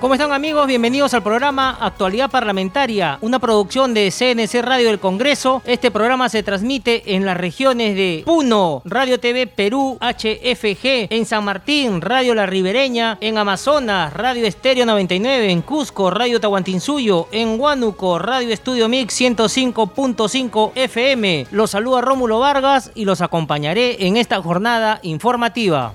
¿Cómo 0.00 0.14
están 0.14 0.32
amigos? 0.32 0.68
Bienvenidos 0.68 1.12
al 1.12 1.24
programa 1.24 1.76
Actualidad 1.80 2.30
Parlamentaria, 2.30 3.18
una 3.20 3.40
producción 3.40 3.94
de 3.94 4.12
CNC 4.12 4.62
Radio 4.62 4.86
del 4.86 5.00
Congreso. 5.00 5.60
Este 5.66 5.90
programa 5.90 6.28
se 6.28 6.44
transmite 6.44 7.16
en 7.16 7.26
las 7.26 7.36
regiones 7.36 7.96
de 7.96 8.22
Puno, 8.24 8.80
Radio 8.84 9.18
TV 9.18 9.48
Perú, 9.48 9.98
HFG, 10.00 11.08
en 11.10 11.26
San 11.26 11.44
Martín, 11.44 12.00
Radio 12.00 12.36
La 12.36 12.46
Ribereña, 12.46 13.18
en 13.20 13.38
Amazonas, 13.38 14.12
Radio 14.12 14.46
Estéreo 14.46 14.86
99, 14.86 15.50
en 15.50 15.62
Cusco, 15.62 16.10
Radio 16.10 16.38
Tahuantinsuyo, 16.38 17.26
en 17.32 17.58
Huánuco, 17.58 18.20
Radio 18.20 18.54
Estudio 18.54 18.88
Mix 18.88 19.20
105.5 19.20 20.72
FM. 20.76 21.48
Los 21.50 21.72
saluda 21.72 22.02
Rómulo 22.02 22.38
Vargas 22.38 22.92
y 22.94 23.04
los 23.04 23.20
acompañaré 23.20 24.06
en 24.06 24.16
esta 24.16 24.40
jornada 24.40 25.00
informativa. 25.02 25.92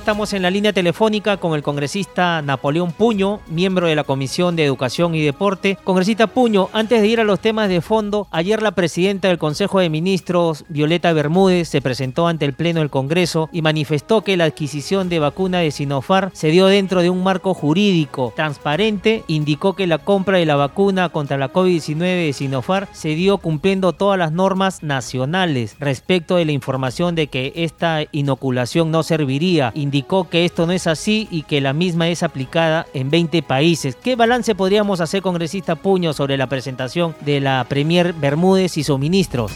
Estamos 0.00 0.32
en 0.32 0.40
la 0.40 0.50
línea 0.50 0.72
telefónica 0.72 1.36
con 1.36 1.54
el 1.54 1.62
congresista 1.62 2.40
Napoleón 2.40 2.90
Puño, 2.90 3.40
miembro 3.48 3.86
de 3.86 3.94
la 3.94 4.02
Comisión 4.02 4.56
de 4.56 4.64
Educación 4.64 5.14
y 5.14 5.22
Deporte. 5.22 5.76
Congresista 5.84 6.26
Puño, 6.26 6.70
antes 6.72 7.02
de 7.02 7.06
ir 7.06 7.20
a 7.20 7.24
los 7.24 7.38
temas 7.38 7.68
de 7.68 7.82
fondo, 7.82 8.26
ayer 8.30 8.62
la 8.62 8.70
presidenta 8.70 9.28
del 9.28 9.36
Consejo 9.36 9.78
de 9.78 9.90
Ministros, 9.90 10.64
Violeta 10.70 11.12
Bermúdez, 11.12 11.68
se 11.68 11.82
presentó 11.82 12.26
ante 12.26 12.46
el 12.46 12.54
Pleno 12.54 12.80
del 12.80 12.88
Congreso 12.88 13.50
y 13.52 13.60
manifestó 13.60 14.22
que 14.22 14.38
la 14.38 14.44
adquisición 14.44 15.10
de 15.10 15.18
vacuna 15.18 15.58
de 15.58 15.70
Sinofar 15.70 16.30
se 16.32 16.48
dio 16.48 16.66
dentro 16.66 17.02
de 17.02 17.10
un 17.10 17.22
marco 17.22 17.52
jurídico 17.52 18.32
transparente. 18.34 19.22
Indicó 19.26 19.74
que 19.74 19.86
la 19.86 19.98
compra 19.98 20.38
de 20.38 20.46
la 20.46 20.56
vacuna 20.56 21.10
contra 21.10 21.36
la 21.36 21.52
COVID-19 21.52 21.98
de 21.98 22.32
Sinofar 22.32 22.88
se 22.92 23.10
dio 23.10 23.36
cumpliendo 23.36 23.92
todas 23.92 24.18
las 24.18 24.32
normas 24.32 24.82
nacionales 24.82 25.76
respecto 25.78 26.36
de 26.36 26.46
la 26.46 26.52
información 26.52 27.14
de 27.14 27.26
que 27.26 27.52
esta 27.54 28.00
inoculación 28.12 28.90
no 28.90 29.02
serviría 29.02 29.72
indicó 29.90 30.28
que 30.28 30.44
esto 30.44 30.66
no 30.66 30.72
es 30.72 30.86
así 30.86 31.26
y 31.32 31.42
que 31.42 31.60
la 31.60 31.72
misma 31.72 32.08
es 32.08 32.22
aplicada 32.22 32.86
en 32.94 33.10
20 33.10 33.42
países. 33.42 33.96
¿Qué 33.96 34.14
balance 34.14 34.54
podríamos 34.54 35.00
hacer, 35.00 35.20
congresista 35.20 35.74
Puño, 35.74 36.12
sobre 36.12 36.36
la 36.36 36.46
presentación 36.46 37.16
de 37.22 37.40
la 37.40 37.66
Premier 37.68 38.12
Bermúdez 38.12 38.76
y 38.76 38.84
sus 38.84 39.00
ministros? 39.00 39.52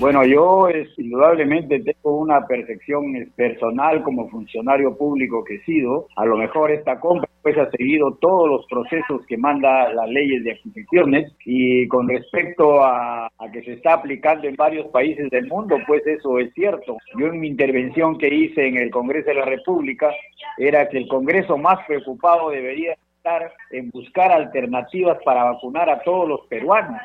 Bueno, 0.00 0.24
yo 0.24 0.66
es, 0.68 0.88
indudablemente 0.98 1.78
tengo 1.78 2.16
una 2.16 2.46
percepción 2.46 3.12
personal 3.36 4.02
como 4.02 4.30
funcionario 4.30 4.96
público 4.96 5.44
que 5.44 5.56
he 5.56 5.64
sido. 5.64 6.08
A 6.16 6.24
lo 6.24 6.38
mejor 6.38 6.70
esta 6.70 6.98
compra 6.98 7.28
pues 7.42 7.58
ha 7.58 7.70
seguido 7.70 8.14
todos 8.14 8.48
los 8.48 8.66
procesos 8.66 9.26
que 9.26 9.36
manda 9.36 9.92
las 9.92 10.08
leyes 10.08 10.42
de 10.42 10.52
adquisiciones 10.52 11.30
y 11.44 11.86
con 11.88 12.08
respecto 12.08 12.82
a, 12.82 13.26
a, 13.26 13.52
que 13.52 13.62
se 13.62 13.74
está 13.74 13.92
aplicando 13.92 14.48
en 14.48 14.56
varios 14.56 14.86
países 14.88 15.28
del 15.28 15.46
mundo, 15.48 15.76
pues 15.86 16.06
eso 16.06 16.38
es 16.38 16.50
cierto. 16.54 16.96
Yo 17.18 17.26
en 17.26 17.38
mi 17.38 17.48
intervención 17.48 18.16
que 18.16 18.34
hice 18.34 18.68
en 18.68 18.78
el 18.78 18.90
Congreso 18.90 19.28
de 19.28 19.34
la 19.34 19.44
República 19.44 20.10
era 20.56 20.88
que 20.88 20.96
el 20.96 21.08
Congreso 21.08 21.58
más 21.58 21.78
preocupado 21.86 22.48
debería 22.48 22.96
estar 23.18 23.52
en 23.70 23.90
buscar 23.90 24.32
alternativas 24.32 25.18
para 25.26 25.44
vacunar 25.44 25.90
a 25.90 26.00
todos 26.02 26.26
los 26.26 26.46
peruanos 26.46 26.98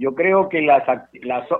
yo 0.00 0.14
creo 0.14 0.48
que 0.48 0.62
las, 0.62 0.82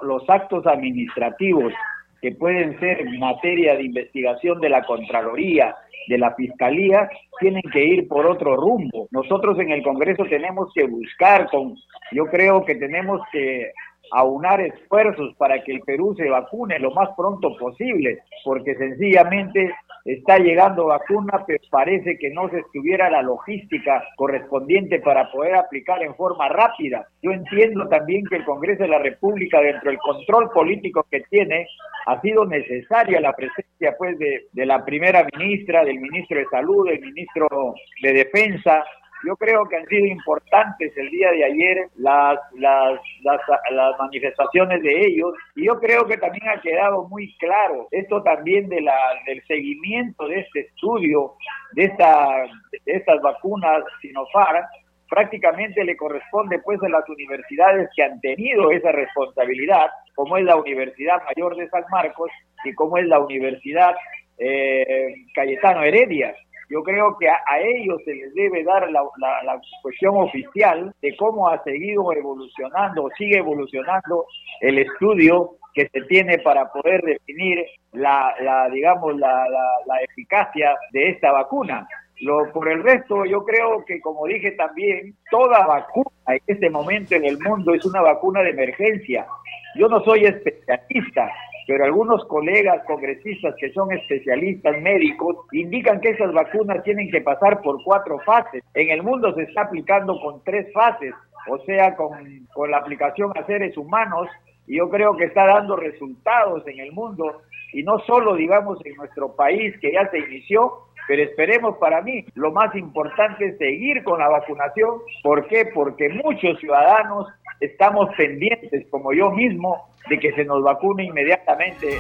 los 0.02 0.28
actos 0.30 0.66
administrativos 0.66 1.74
que 2.22 2.32
pueden 2.32 2.78
ser 2.80 3.04
materia 3.18 3.76
de 3.76 3.84
investigación 3.84 4.60
de 4.60 4.70
la 4.70 4.82
Contraloría, 4.82 5.76
de 6.08 6.16
la 6.16 6.34
Fiscalía, 6.34 7.10
tienen 7.38 7.62
que 7.70 7.84
ir 7.84 8.08
por 8.08 8.26
otro 8.26 8.56
rumbo. 8.56 9.08
Nosotros 9.10 9.58
en 9.58 9.72
el 9.72 9.82
Congreso 9.82 10.24
tenemos 10.24 10.72
que 10.74 10.84
buscar, 10.86 11.50
con, 11.50 11.76
yo 12.12 12.24
creo 12.26 12.64
que 12.64 12.76
tenemos 12.76 13.20
que 13.30 13.72
aunar 14.10 14.62
esfuerzos 14.62 15.34
para 15.36 15.62
que 15.62 15.72
el 15.72 15.80
Perú 15.80 16.14
se 16.16 16.28
vacune 16.30 16.78
lo 16.78 16.92
más 16.92 17.10
pronto 17.14 17.54
posible, 17.58 18.20
porque 18.42 18.74
sencillamente 18.74 19.70
está 20.04 20.38
llegando 20.38 20.86
vacuna, 20.86 21.44
pero 21.46 21.58
parece 21.70 22.18
que 22.18 22.30
no 22.30 22.48
se 22.48 22.60
estuviera 22.60 23.10
la 23.10 23.22
logística 23.22 24.02
correspondiente 24.16 25.00
para 25.00 25.30
poder 25.30 25.54
aplicar 25.54 26.02
en 26.02 26.14
forma 26.14 26.48
rápida. 26.48 27.06
Yo 27.22 27.32
entiendo 27.32 27.88
también 27.88 28.24
que 28.26 28.36
el 28.36 28.44
Congreso 28.44 28.82
de 28.82 28.88
la 28.88 28.98
República, 28.98 29.60
dentro 29.60 29.90
del 29.90 29.98
control 29.98 30.50
político 30.50 31.06
que 31.10 31.20
tiene, 31.30 31.66
ha 32.06 32.20
sido 32.20 32.44
necesaria 32.46 33.20
la 33.20 33.34
presencia 33.34 33.94
pues 33.98 34.18
de, 34.18 34.46
de 34.52 34.66
la 34.66 34.84
primera 34.84 35.26
ministra, 35.36 35.84
del 35.84 36.00
ministro 36.00 36.38
de 36.38 36.46
Salud, 36.46 36.88
del 36.88 37.00
ministro 37.00 37.74
de 38.02 38.12
Defensa, 38.12 38.84
yo 39.26 39.36
creo 39.36 39.64
que 39.66 39.76
han 39.76 39.86
sido 39.86 40.06
importantes 40.06 40.96
el 40.96 41.10
día 41.10 41.30
de 41.30 41.44
ayer 41.44 41.88
las, 41.96 42.38
las, 42.54 43.00
las, 43.22 43.40
las, 43.70 43.98
manifestaciones 43.98 44.82
de 44.82 45.06
ellos 45.06 45.34
y 45.54 45.66
yo 45.66 45.78
creo 45.78 46.06
que 46.06 46.16
también 46.16 46.48
ha 46.48 46.60
quedado 46.60 47.08
muy 47.08 47.34
claro 47.38 47.88
esto 47.90 48.22
también 48.22 48.68
de 48.68 48.80
la, 48.80 48.96
del 49.26 49.42
seguimiento 49.46 50.26
de 50.26 50.40
este 50.40 50.60
estudio, 50.60 51.34
de, 51.72 51.84
esta, 51.84 52.28
de 52.72 52.92
estas 52.92 53.20
vacunas 53.20 53.82
Sinopharm, 54.00 54.64
prácticamente 55.10 55.84
le 55.84 55.96
corresponde 55.96 56.60
pues 56.60 56.80
a 56.82 56.88
las 56.88 57.06
universidades 57.08 57.88
que 57.94 58.04
han 58.04 58.20
tenido 58.20 58.70
esa 58.70 58.92
responsabilidad, 58.92 59.90
como 60.14 60.36
es 60.38 60.44
la 60.44 60.56
Universidad 60.56 61.22
Mayor 61.24 61.56
de 61.56 61.68
San 61.68 61.84
Marcos 61.90 62.30
y 62.64 62.72
como 62.74 62.96
es 62.96 63.06
la 63.06 63.18
Universidad 63.18 63.94
eh, 64.38 65.14
Cayetano 65.34 65.82
Heredia. 65.82 66.34
Yo 66.70 66.84
creo 66.84 67.16
que 67.18 67.28
a, 67.28 67.40
ellos 67.60 68.00
se 68.04 68.14
les 68.14 68.32
debe 68.32 68.62
dar 68.62 68.88
la, 68.92 69.02
la, 69.18 69.60
cuestión 69.82 70.16
oficial 70.16 70.94
de 71.02 71.16
cómo 71.16 71.48
ha 71.48 71.60
seguido 71.64 72.12
evolucionando, 72.12 73.08
sigue 73.18 73.38
evolucionando 73.38 74.24
el 74.60 74.78
estudio 74.78 75.56
que 75.74 75.88
se 75.88 76.00
tiene 76.02 76.38
para 76.38 76.70
poder 76.70 77.02
definir 77.02 77.66
la, 77.92 78.34
la 78.40 78.68
digamos, 78.70 79.16
la, 79.18 79.48
la, 79.48 80.00
eficacia 80.02 80.76
de 80.92 81.10
esta 81.10 81.32
vacuna. 81.32 81.88
Lo, 82.20 82.52
por 82.52 82.70
el 82.70 82.84
resto, 82.84 83.24
yo 83.24 83.44
creo 83.44 83.84
que, 83.84 84.00
como 84.00 84.26
dije 84.26 84.52
también, 84.52 85.16
toda 85.30 85.66
vacuna 85.66 86.10
en 86.28 86.40
este 86.46 86.70
momento 86.70 87.16
en 87.16 87.24
el 87.24 87.38
mundo 87.40 87.74
es 87.74 87.84
una 87.84 88.00
vacuna 88.00 88.42
de 88.42 88.50
emergencia. 88.50 89.26
Yo 89.74 89.88
no 89.88 90.04
soy 90.04 90.26
especialista, 90.26 91.32
pero 91.70 91.84
algunos 91.84 92.24
colegas 92.24 92.82
congresistas 92.84 93.54
que 93.56 93.72
son 93.72 93.92
especialistas 93.92 94.82
médicos 94.82 95.36
indican 95.52 96.00
que 96.00 96.08
esas 96.08 96.32
vacunas 96.32 96.82
tienen 96.82 97.08
que 97.12 97.20
pasar 97.20 97.62
por 97.62 97.80
cuatro 97.84 98.18
fases. 98.26 98.64
En 98.74 98.90
el 98.90 99.04
mundo 99.04 99.32
se 99.36 99.42
está 99.42 99.62
aplicando 99.62 100.20
con 100.20 100.42
tres 100.42 100.66
fases, 100.72 101.14
o 101.48 101.58
sea, 101.58 101.94
con, 101.94 102.10
con 102.52 102.72
la 102.72 102.78
aplicación 102.78 103.30
a 103.36 103.46
seres 103.46 103.76
humanos, 103.76 104.26
y 104.66 104.78
yo 104.78 104.90
creo 104.90 105.16
que 105.16 105.26
está 105.26 105.46
dando 105.46 105.76
resultados 105.76 106.66
en 106.66 106.80
el 106.80 106.90
mundo, 106.90 107.42
y 107.72 107.84
no 107.84 108.00
solo, 108.00 108.34
digamos, 108.34 108.84
en 108.84 108.96
nuestro 108.96 109.36
país, 109.36 109.72
que 109.78 109.92
ya 109.92 110.10
se 110.10 110.18
inició, 110.18 110.72
pero 111.10 111.24
esperemos 111.24 111.76
para 111.78 112.02
mí, 112.02 112.24
lo 112.36 112.52
más 112.52 112.72
importante 112.76 113.44
es 113.44 113.58
seguir 113.58 114.04
con 114.04 114.20
la 114.20 114.28
vacunación. 114.28 114.90
¿Por 115.24 115.48
qué? 115.48 115.66
Porque 115.74 116.08
muchos 116.08 116.56
ciudadanos 116.60 117.26
estamos 117.58 118.10
pendientes, 118.16 118.86
como 118.90 119.12
yo 119.12 119.32
mismo, 119.32 119.88
de 120.08 120.20
que 120.20 120.32
se 120.34 120.44
nos 120.44 120.62
vacune 120.62 121.06
inmediatamente. 121.06 121.98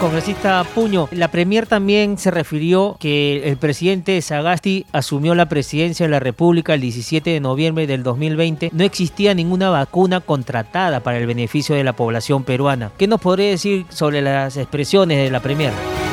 Congresista 0.00 0.64
Puño, 0.74 1.08
la 1.10 1.28
Premier 1.28 1.66
también 1.66 2.16
se 2.16 2.30
refirió 2.30 2.96
que 2.98 3.46
el 3.50 3.58
presidente 3.58 4.18
Sagasti 4.22 4.86
asumió 4.92 5.34
la 5.34 5.50
presidencia 5.50 6.06
de 6.06 6.10
la 6.12 6.18
República 6.18 6.72
el 6.72 6.80
17 6.80 7.28
de 7.28 7.40
noviembre 7.40 7.86
del 7.86 8.02
2020. 8.02 8.70
No 8.72 8.82
existía 8.82 9.34
ninguna 9.34 9.68
vacuna 9.68 10.22
contratada 10.22 11.00
para 11.00 11.18
el 11.18 11.26
beneficio 11.26 11.74
de 11.74 11.84
la 11.84 11.92
población 11.92 12.44
peruana. 12.44 12.92
¿Qué 12.96 13.08
nos 13.08 13.20
podría 13.20 13.50
decir 13.50 13.84
sobre 13.90 14.22
las 14.22 14.56
expresiones 14.56 15.18
de 15.18 15.30
la 15.30 15.40
Premier? 15.40 16.05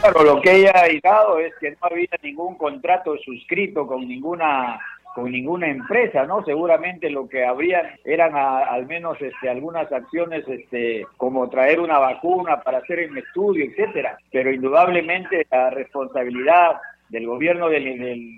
Claro, 0.00 0.22
lo 0.22 0.40
que 0.40 0.54
ella 0.54 0.72
ha 0.74 0.88
indicado 0.88 1.38
es 1.40 1.52
que 1.60 1.70
no 1.70 1.76
había 1.80 2.08
ningún 2.22 2.56
contrato 2.56 3.16
suscrito 3.18 3.86
con 3.86 4.06
ninguna 4.06 4.78
con 5.14 5.32
ninguna 5.32 5.68
empresa, 5.68 6.24
¿no? 6.26 6.44
Seguramente 6.44 7.10
lo 7.10 7.28
que 7.28 7.44
habrían 7.44 7.84
eran 8.04 8.36
al 8.36 8.86
menos 8.86 9.20
este, 9.20 9.48
algunas 9.48 9.90
acciones 9.90 10.46
este, 10.46 11.04
como 11.16 11.50
traer 11.50 11.80
una 11.80 11.98
vacuna 11.98 12.60
para 12.60 12.78
hacer 12.78 13.10
un 13.10 13.18
estudio, 13.18 13.64
etcétera. 13.64 14.16
Pero 14.30 14.52
indudablemente 14.52 15.44
la 15.50 15.70
responsabilidad 15.70 16.76
del 17.10 17.26
gobierno 17.26 17.68
del, 17.68 18.36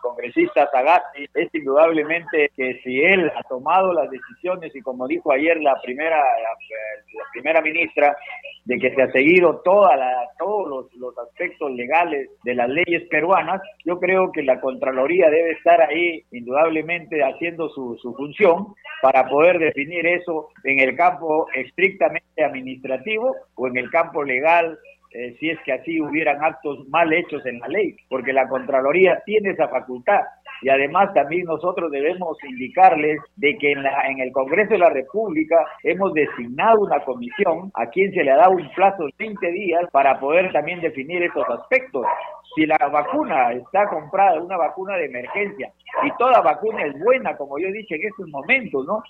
congresista 0.00 0.68
Zagasti 0.70 1.26
es 1.34 1.54
indudablemente 1.54 2.50
que 2.56 2.80
si 2.82 3.00
él 3.00 3.30
ha 3.36 3.42
tomado 3.44 3.92
las 3.92 4.10
decisiones 4.10 4.74
y 4.74 4.80
como 4.80 5.06
dijo 5.06 5.32
ayer 5.32 5.60
la 5.60 5.80
primera 5.80 6.18
la, 6.18 7.24
primera 7.32 7.60
ministra 7.60 8.16
de 8.64 8.78
que 8.78 8.94
se 8.94 9.02
ha 9.02 9.12
seguido 9.12 9.60
toda 9.64 9.96
todos 10.38 10.68
los, 10.68 10.94
los, 10.94 11.16
aspectos 11.18 11.70
legales 11.72 12.30
de 12.44 12.54
las 12.54 12.68
leyes 12.68 13.02
peruanas, 13.08 13.60
yo 13.84 13.98
creo 13.98 14.32
que 14.32 14.42
la 14.42 14.60
Contraloría 14.60 15.30
debe 15.30 15.52
estar 15.52 15.80
ahí 15.80 16.24
indudablemente 16.32 17.22
haciendo 17.22 17.68
su, 17.68 17.96
su 18.00 18.14
función 18.14 18.74
para 19.02 19.28
poder 19.28 19.58
definir 19.58 20.06
eso 20.06 20.48
en 20.64 20.80
el 20.80 20.96
campo 20.96 21.46
estrictamente 21.54 22.44
administrativo 22.44 23.34
o 23.54 23.66
en 23.66 23.76
el 23.76 23.90
campo 23.90 24.22
legal 24.22 24.78
eh, 25.14 25.36
si 25.38 25.50
es 25.50 25.58
que 25.64 25.72
así 25.72 26.00
hubieran 26.00 26.42
actos 26.42 26.88
mal 26.88 27.12
hechos 27.12 27.44
en 27.46 27.58
la 27.58 27.68
ley, 27.68 27.94
porque 28.08 28.32
la 28.32 28.48
Contraloría 28.48 29.22
tiene 29.24 29.50
esa 29.50 29.68
facultad. 29.68 30.20
Y 30.62 30.68
además 30.68 31.12
también 31.12 31.44
nosotros 31.44 31.90
debemos 31.90 32.36
indicarles 32.44 33.18
de 33.36 33.56
que 33.58 33.72
en, 33.72 33.82
la, 33.82 34.06
en 34.08 34.20
el 34.20 34.30
Congreso 34.32 34.74
de 34.74 34.78
la 34.78 34.90
República 34.90 35.56
hemos 35.82 36.14
designado 36.14 36.80
una 36.80 37.00
comisión 37.00 37.70
a 37.74 37.86
quien 37.86 38.12
se 38.12 38.22
le 38.22 38.30
ha 38.30 38.36
dado 38.36 38.52
un 38.52 38.70
plazo 38.70 39.04
de 39.04 39.12
20 39.18 39.50
días 39.50 39.82
para 39.90 40.20
poder 40.20 40.52
también 40.52 40.80
definir 40.80 41.22
estos 41.22 41.48
aspectos. 41.48 42.06
Si 42.54 42.66
la 42.66 42.76
vacuna 42.76 43.52
está 43.52 43.88
comprada, 43.88 44.42
una 44.42 44.56
vacuna 44.56 44.96
de 44.96 45.06
emergencia, 45.06 45.72
y 46.04 46.10
toda 46.18 46.40
vacuna 46.40 46.84
es 46.84 46.98
buena, 46.98 47.36
como 47.36 47.58
yo 47.58 47.68
dicho 47.68 47.94
en 47.94 48.06
estos 48.06 48.28
momentos, 48.28 48.86
¿no? 48.86 49.02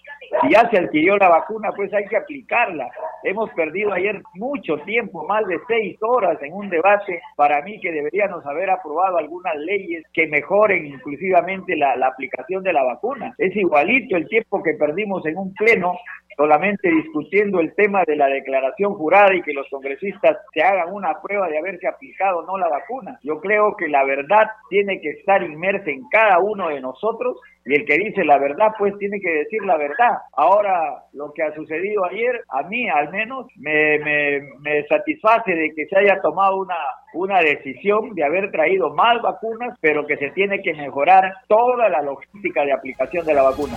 Si 0.42 0.50
ya 0.50 0.68
se 0.70 0.78
adquirió 0.78 1.16
la 1.16 1.28
vacuna, 1.28 1.70
pues 1.72 1.92
hay 1.92 2.06
que 2.06 2.16
aplicarla. 2.16 2.88
Hemos 3.24 3.50
perdido 3.50 3.92
ayer 3.92 4.20
mucho 4.34 4.78
tiempo, 4.78 5.26
más 5.26 5.46
de 5.46 5.58
seis 5.66 5.96
horas 6.02 6.40
en 6.42 6.52
un 6.52 6.68
debate, 6.68 7.20
para 7.36 7.62
mí 7.62 7.80
que 7.80 7.92
deberíamos 7.92 8.44
haber 8.46 8.70
aprobado 8.70 9.18
algunas 9.18 9.56
leyes 9.56 10.04
que 10.12 10.26
mejoren 10.26 10.86
inclusivamente 10.86 11.76
la 11.76 11.94
aplicación 12.06 12.62
de 12.62 12.72
la 12.72 12.82
vacuna. 12.82 13.34
Es 13.38 13.54
igualito 13.56 14.16
el 14.16 14.28
tiempo 14.28 14.62
que 14.62 14.74
perdimos 14.74 15.24
en 15.26 15.36
un 15.36 15.54
pleno 15.54 15.98
solamente 16.36 16.90
discutiendo 16.90 17.60
el 17.60 17.74
tema 17.74 18.02
de 18.06 18.16
la 18.16 18.26
declaración 18.26 18.94
jurada 18.94 19.34
y 19.34 19.42
que 19.42 19.52
los 19.52 19.68
congresistas 19.68 20.36
se 20.52 20.62
hagan 20.62 20.92
una 20.92 21.20
prueba 21.20 21.48
de 21.48 21.58
haberse 21.58 21.86
aplicado 21.86 22.38
o 22.38 22.46
no 22.46 22.58
la 22.58 22.68
vacuna. 22.68 23.18
Yo 23.22 23.40
creo 23.40 23.74
que 23.76 23.88
la 23.88 24.04
verdad 24.04 24.46
tiene 24.68 25.00
que 25.00 25.10
estar 25.10 25.42
inmersa 25.42 25.90
en 25.90 26.08
cada 26.10 26.38
uno 26.38 26.68
de 26.68 26.80
nosotros 26.80 27.38
y 27.64 27.74
el 27.74 27.84
que 27.84 27.96
dice 27.96 28.24
la 28.24 28.38
verdad 28.38 28.72
pues 28.78 28.96
tiene 28.98 29.20
que 29.20 29.30
decir 29.30 29.62
la 29.64 29.76
verdad. 29.76 30.18
Ahora 30.32 31.04
lo 31.12 31.32
que 31.32 31.42
ha 31.42 31.54
sucedido 31.54 32.04
ayer 32.04 32.42
a 32.48 32.62
mí 32.64 32.88
al 32.88 33.10
menos 33.10 33.46
me, 33.56 33.98
me, 33.98 34.40
me 34.60 34.86
satisface 34.86 35.54
de 35.54 35.72
que 35.74 35.86
se 35.86 35.98
haya 35.98 36.20
tomado 36.20 36.56
una, 36.56 36.76
una 37.14 37.40
decisión 37.40 38.14
de 38.14 38.24
haber 38.24 38.50
traído 38.50 38.92
más 38.94 39.20
vacunas 39.22 39.78
pero 39.80 40.06
que 40.06 40.16
se 40.16 40.30
tiene 40.30 40.60
que 40.62 40.74
mejorar 40.74 41.32
toda 41.48 41.88
la 41.88 42.02
logística 42.02 42.64
de 42.64 42.72
aplicación 42.72 43.24
de 43.26 43.34
la 43.34 43.42
vacuna. 43.42 43.76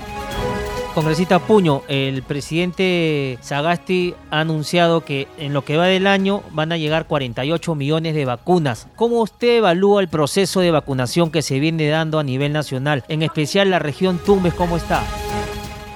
Congresista 0.95 1.39
Puño, 1.39 1.81
el 1.89 2.23
presidente 2.23 3.37
Sagasti 3.41 4.15
ha 4.31 4.39
anunciado 4.39 5.01
que 5.01 5.27
en 5.37 5.53
lo 5.53 5.63
que 5.63 5.75
va 5.75 5.87
del 5.87 6.07
año 6.07 6.41
van 6.51 6.71
a 6.71 6.77
llegar 6.77 7.05
48 7.05 7.75
millones 7.75 8.15
de 8.15 8.23
vacunas. 8.23 8.89
¿Cómo 8.95 9.21
usted 9.21 9.57
evalúa 9.57 10.01
el 10.01 10.07
proceso 10.07 10.61
de 10.61 10.71
vacunación 10.71 11.33
que 11.33 11.41
se 11.41 11.59
viene 11.59 11.89
dando 11.89 12.17
a 12.17 12.23
nivel 12.23 12.53
nacional? 12.53 13.03
En 13.09 13.23
especial 13.23 13.71
la 13.71 13.79
región 13.79 14.19
Tumbes, 14.25 14.53
¿cómo 14.53 14.77
está? 14.77 15.01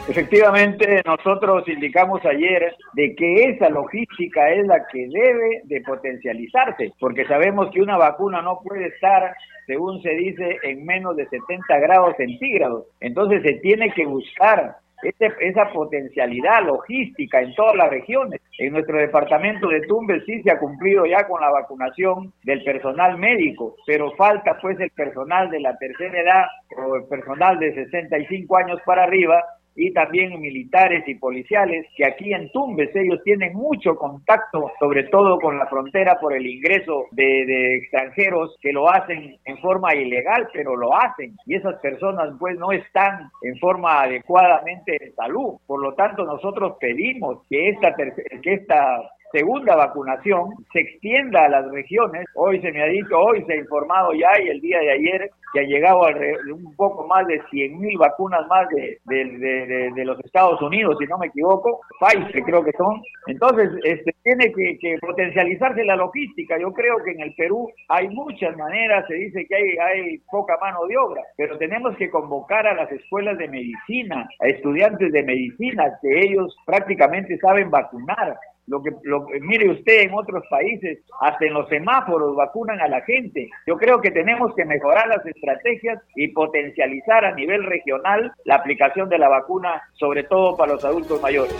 Efectivamente, 0.09 1.01
nosotros 1.05 1.65
indicamos 1.69 2.19
ayer 2.25 2.75
de 2.93 3.15
que 3.15 3.43
esa 3.45 3.69
logística 3.69 4.51
es 4.51 4.67
la 4.67 4.85
que 4.91 5.07
debe 5.07 5.61
de 5.63 5.79
potencializarse, 5.79 6.91
porque 6.99 7.25
sabemos 7.25 7.69
que 7.71 7.81
una 7.81 7.95
vacuna 7.95 8.41
no 8.41 8.59
puede 8.61 8.87
estar, 8.87 9.33
según 9.65 10.01
se 10.01 10.09
dice, 10.09 10.57
en 10.63 10.83
menos 10.83 11.15
de 11.15 11.25
70 11.29 11.79
grados 11.79 12.15
centígrados. 12.17 12.87
Entonces 12.99 13.43
se 13.43 13.53
tiene 13.61 13.93
que 13.93 14.05
buscar 14.05 14.75
esa 15.01 15.71
potencialidad 15.71 16.65
logística 16.65 17.41
en 17.41 17.53
todas 17.55 17.75
las 17.75 17.89
regiones. 17.89 18.41
En 18.57 18.73
nuestro 18.73 18.97
departamento 18.97 19.69
de 19.69 19.81
Tumbes 19.81 20.23
sí 20.25 20.41
se 20.41 20.51
ha 20.51 20.59
cumplido 20.59 21.05
ya 21.05 21.27
con 21.27 21.41
la 21.41 21.49
vacunación 21.49 22.33
del 22.43 22.63
personal 22.63 23.17
médico, 23.17 23.75
pero 23.85 24.11
falta 24.15 24.57
pues 24.61 24.79
el 24.79 24.91
personal 24.91 25.49
de 25.49 25.61
la 25.61 25.77
tercera 25.77 26.19
edad 26.19 26.45
o 26.77 26.95
el 26.95 27.05
personal 27.05 27.59
de 27.59 27.73
65 27.73 28.57
años 28.57 28.79
para 28.85 29.03
arriba 29.03 29.43
y 29.79 29.93
también 29.93 30.39
militares 30.41 31.07
y 31.07 31.15
policiales, 31.15 31.85
que 31.95 32.05
aquí 32.05 32.33
en 32.33 32.51
Tumbes 32.51 32.93
ellos 32.93 33.21
tienen 33.23 33.53
mucho 33.53 33.95
contacto, 33.95 34.71
sobre 34.77 35.05
todo 35.05 35.39
con 35.39 35.57
la 35.57 35.67
frontera 35.67 36.19
por 36.19 36.35
el 36.35 36.45
ingreso 36.45 37.05
de, 37.11 37.77
extranjeros 37.77 38.57
que 38.61 38.73
lo 38.73 38.91
hacen 38.91 39.37
en 39.45 39.57
forma 39.59 39.95
ilegal, 39.95 40.49
pero 40.51 40.75
lo 40.75 40.93
hacen. 40.93 41.35
Y 41.45 41.55
esas 41.55 41.79
personas 41.79 42.33
pues 42.37 42.59
no 42.59 42.73
están 42.73 43.29
en 43.41 43.57
forma 43.57 44.01
adecuadamente 44.01 44.97
de 44.99 45.13
salud. 45.13 45.55
Por 45.65 45.81
lo 45.81 45.93
tanto, 45.93 46.25
nosotros 46.25 46.75
pedimos 46.79 47.45
que 47.49 47.69
esta, 47.69 47.95
que 47.95 48.53
esta 48.53 48.97
segunda 49.31 49.75
vacunación 49.75 50.49
se 50.73 50.81
extienda 50.81 51.45
a 51.45 51.49
las 51.49 51.71
regiones. 51.71 52.25
Hoy 52.35 52.61
se 52.61 52.71
me 52.71 52.81
ha 52.81 52.87
dicho, 52.87 53.17
hoy 53.17 53.43
se 53.45 53.53
ha 53.53 53.57
informado 53.57 54.13
ya 54.13 54.29
y 54.41 54.49
el 54.49 54.61
día 54.61 54.79
de 54.79 54.91
ayer 54.91 55.31
que 55.53 55.61
ha 55.61 55.63
llegado 55.63 56.05
a 56.05 56.11
un 56.53 56.75
poco 56.75 57.07
más 57.07 57.25
de 57.27 57.41
100 57.49 57.79
mil 57.79 57.97
vacunas 57.97 58.47
más 58.47 58.67
de, 58.69 60.05
los 60.05 60.19
Estados 60.23 60.61
Unidos, 60.61 60.97
si 60.99 61.05
no 61.05 61.17
me 61.17 61.27
equivoco, 61.27 61.81
Pfizer 61.99 62.43
creo 62.43 62.63
que 62.63 62.71
son. 62.73 63.01
Entonces, 63.27 63.69
este, 63.83 64.13
tiene 64.23 64.51
que, 64.53 64.77
que, 64.79 64.97
potencializarse 64.99 65.83
la 65.83 65.95
logística. 65.95 66.57
Yo 66.59 66.71
creo 66.71 66.97
que 67.03 67.11
en 67.11 67.21
el 67.21 67.33
Perú 67.35 67.69
hay 67.89 68.09
muchas 68.09 68.55
maneras, 68.57 69.05
se 69.07 69.15
dice 69.15 69.45
que 69.45 69.55
hay, 69.55 69.77
hay 69.77 70.17
poca 70.31 70.57
mano 70.59 70.85
de 70.87 70.97
obra, 70.97 71.21
pero 71.37 71.57
tenemos 71.57 71.95
que 71.97 72.09
convocar 72.09 72.67
a 72.67 72.75
las 72.75 72.91
escuelas 72.91 73.37
de 73.37 73.47
medicina, 73.47 74.27
a 74.39 74.47
estudiantes 74.47 75.11
de 75.11 75.23
medicina, 75.23 75.97
que 76.01 76.19
ellos 76.19 76.55
prácticamente 76.65 77.37
saben 77.37 77.69
vacunar 77.69 78.37
lo 78.69 78.81
que, 78.81 78.91
lo, 79.03 79.27
mire 79.41 79.69
usted 79.71 80.01
en 80.01 80.13
otros 80.13 80.43
países, 80.49 80.99
hasta 81.19 81.45
en 81.45 81.53
los 81.53 81.67
semáforos 81.69 82.35
vacunan 82.35 82.79
a 82.79 82.87
la 82.87 83.01
gente. 83.01 83.49
Yo 83.67 83.77
creo 83.77 83.99
que 83.99 84.11
tenemos 84.11 84.53
que 84.55 84.63
mejorar 84.63 85.07
las 85.07 85.25
estrategias 85.25 86.01
y 86.15 86.29
potencializar 86.29 87.25
a 87.25 87.33
nivel 87.33 87.63
regional 87.63 88.31
la 88.45 88.55
aplicación 88.55 89.09
de 89.09 89.17
la 89.17 89.27
vacuna, 89.27 89.81
sobre 89.93 90.23
todo 90.23 90.55
para 90.55 90.73
los 90.73 90.85
adultos 90.85 91.21
mayores. 91.21 91.55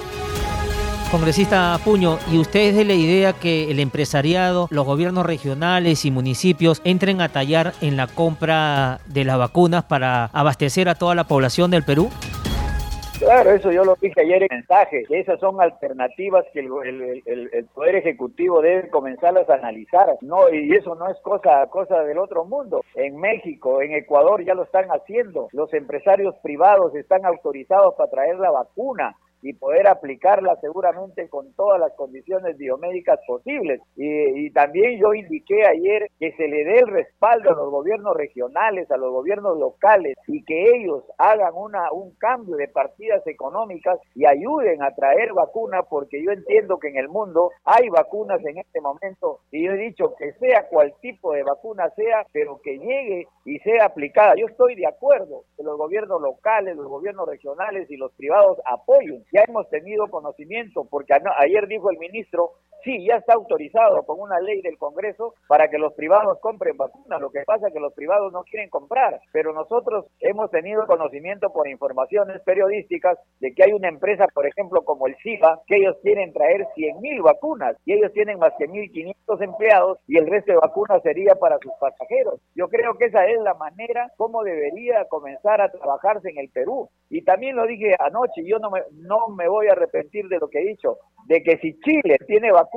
Congresista 1.12 1.80
Puño, 1.84 2.20
¿y 2.32 2.38
usted 2.38 2.60
es 2.70 2.76
de 2.76 2.86
la 2.86 2.94
idea 2.94 3.34
que 3.34 3.72
el 3.72 3.80
empresariado, 3.80 4.68
los 4.70 4.86
gobiernos 4.86 5.26
regionales 5.26 6.06
y 6.06 6.12
municipios 6.12 6.82
entren 6.84 7.20
a 7.20 7.30
tallar 7.30 7.74
en 7.82 7.98
la 7.98 8.06
compra 8.06 9.00
de 9.08 9.26
las 9.26 9.40
vacunas 9.40 9.84
para 9.86 10.26
abastecer 10.26 10.88
a 10.88 10.94
toda 10.94 11.16
la 11.16 11.24
población 11.24 11.72
del 11.72 11.84
Perú? 11.84 12.12
Claro, 13.20 13.52
eso 13.52 13.70
yo 13.72 13.84
lo 13.84 13.96
dije 13.96 14.22
ayer 14.22 14.44
en 14.44 14.48
mensaje. 14.50 15.04
Esas 15.10 15.40
son 15.42 15.60
alternativas 15.60 16.46
que 16.54 16.62
el, 16.62 17.22
el, 17.26 17.66
Poder 17.74 17.98
Ejecutivo 17.98 18.62
debe 18.62 18.90
comenzarlas 18.90 19.50
a 19.50 19.56
analizar. 19.56 20.18
No, 20.22 20.50
y 20.50 20.74
eso 20.74 20.96
no 20.96 21.10
es 21.10 21.20
cosa, 21.20 21.68
cosa 21.68 22.04
del 22.04 22.18
otro 22.18 22.46
mundo. 22.46 22.82
En 22.96 23.18
México, 23.18 23.82
en 23.82 23.94
Ecuador 23.94 24.44
ya 24.46 24.54
lo 24.54 24.64
están 24.64 24.88
haciendo. 24.90 25.50
Los 25.52 25.74
empresarios 25.74 26.34
privados 26.42 26.96
están 26.96 27.26
autorizados 27.26 27.96
para 27.96 28.10
traer 28.10 28.40
la 28.40 28.52
vacuna 28.52 29.16
y 29.42 29.54
poder 29.54 29.88
aplicarla 29.88 30.56
seguramente 30.62 31.30
con 31.30 31.54
todas 31.54 31.80
las 31.80 31.94
condiciones 31.94 32.58
biomédicas 32.58 33.20
posibles. 33.26 33.82
Y, 33.96 34.50
también 34.52 35.00
yo 35.00 35.14
indiqué 35.14 35.66
ayer 35.66 36.10
que 36.20 36.32
se 36.34 36.48
le 36.48 36.64
dé 36.66 36.80
el 36.80 36.88
respaldo 36.88 37.52
a 37.52 37.56
los 37.56 37.70
gobiernos 37.70 38.16
regionales, 38.16 38.90
a 38.92 38.98
los 38.98 39.12
gobiernos 39.12 39.58
locales 39.58 40.18
y 40.28 40.44
que 40.44 40.76
ellos 40.76 41.04
hagan 41.18 41.54
una, 41.56 41.92
un 41.92 42.16
cambio 42.16 42.56
de 42.56 42.68
partidas 42.68 43.26
económicas 43.28 44.00
y 44.16 44.26
ayuden 44.26 44.82
a 44.82 44.94
traer 44.96 45.34
vacunas 45.34 45.86
porque 45.90 46.22
yo 46.24 46.32
entiendo 46.32 46.80
que 46.80 46.90
en 46.90 46.98
el 46.98 47.10
mundo 47.10 47.52
hay 47.64 47.90
vacunas 47.90 48.44
en 48.46 48.58
este 48.58 48.82
momento 48.82 49.42
y 49.52 49.66
yo 49.66 49.74
he 49.74 49.78
dicho 49.78 50.16
que 50.16 50.34
sea 50.34 50.68
cual 50.68 50.94
tipo 51.02 51.34
de 51.34 51.44
vacuna 51.44 51.90
sea, 51.92 52.26
pero 52.34 52.60
que 52.62 52.78
llegue 52.78 53.28
y 53.46 53.60
sea 53.60 53.86
aplicada. 53.86 54.34
Yo 54.36 54.48
estoy 54.48 54.76
de 54.76 54.88
acuerdo 54.88 55.44
que 55.56 55.64
los 55.64 55.78
gobiernos 55.78 56.22
locales, 56.22 56.76
los 56.76 56.88
gobiernos 56.88 57.28
regionales 57.28 57.90
y 57.90 57.98
los 57.98 58.12
privados 58.14 58.58
apoyen 58.66 59.24
ya 59.32 59.44
hemos 59.48 59.70
tenido 59.70 60.08
conocimiento, 60.08 60.86
porque 60.90 61.14
ayer 61.14 61.68
dijo 61.68 61.90
el 61.92 61.98
ministro, 61.98 62.52
sí, 62.84 63.06
ya 63.06 63.16
está 63.16 63.34
autorizado 63.34 64.04
con 64.04 64.20
una 64.20 64.40
ley 64.40 64.62
del 64.62 64.78
Congreso 64.78 65.34
para 65.48 65.70
que 65.70 65.78
los 65.78 65.94
privados 65.94 66.40
compren 66.42 66.78
vacunas. 66.78 67.22
Lo 67.22 67.30
que 67.30 67.44
pasa 67.46 67.68
es 67.68 67.74
que 67.74 67.80
los 67.80 67.94
privados 67.94 68.32
no 68.32 68.44
quieren 68.44 68.70
comprar, 68.70 69.20
pero 69.32 69.54
nosotros 69.54 70.06
hemos 70.20 70.50
tenido 70.52 70.86
conocimiento 70.88 71.52
por 71.52 71.68
informaciones 71.68 72.42
periodísticas 72.44 73.18
de 73.40 73.54
que 73.54 73.64
hay 73.64 73.74
una 73.74 73.90
empresa, 73.90 74.26
por 74.34 74.46
ejemplo, 74.46 74.84
como 74.84 75.08
el 75.08 75.16
SIVA, 75.18 75.62
que 75.68 75.78
ellos 75.78 75.98
quieren 76.02 76.34
traer 76.34 76.68
100 76.76 77.02
mil 77.02 77.22
vacunas 77.22 77.76
y 77.86 77.94
ellos 77.94 78.12
tienen 78.14 78.40
más 78.40 78.54
que 78.58 78.68
1.500 78.68 79.44
empleados 79.44 80.00
y 80.08 80.18
el 80.18 80.28
resto 80.28 80.52
de 80.52 80.58
vacunas 80.58 81.02
sería 81.04 81.36
para 81.36 81.58
sus 81.60 81.74
pasajeros. 81.80 82.40
Yo 82.56 82.68
creo 82.68 82.96
que 82.98 83.06
esa 83.06 83.26
es 83.26 83.40
la 83.42 83.54
manera 83.54 84.12
como 84.18 84.44
debería 84.44 85.06
comenzar 85.10 85.62
a 85.62 85.72
trabajarse 85.72 86.30
en 86.30 86.40
el 86.40 86.50
Perú. 86.50 86.90
Y 87.10 87.24
también 87.24 87.56
lo 87.56 87.66
dije 87.66 87.96
anoche, 88.00 88.44
yo 88.46 88.60
no 88.60 88.70
me, 88.70 88.82
no 88.94 89.28
me 89.36 89.48
voy 89.48 89.68
a 89.68 89.74
arrepentir 89.74 90.28
de 90.28 90.38
lo 90.38 90.48
que 90.48 90.60
he 90.60 90.68
dicho, 90.68 90.98
de 91.28 91.42
que 91.42 91.58
si 91.58 91.80
Chile 91.80 92.18
tiene 92.28 92.52
vacunas, 92.52 92.69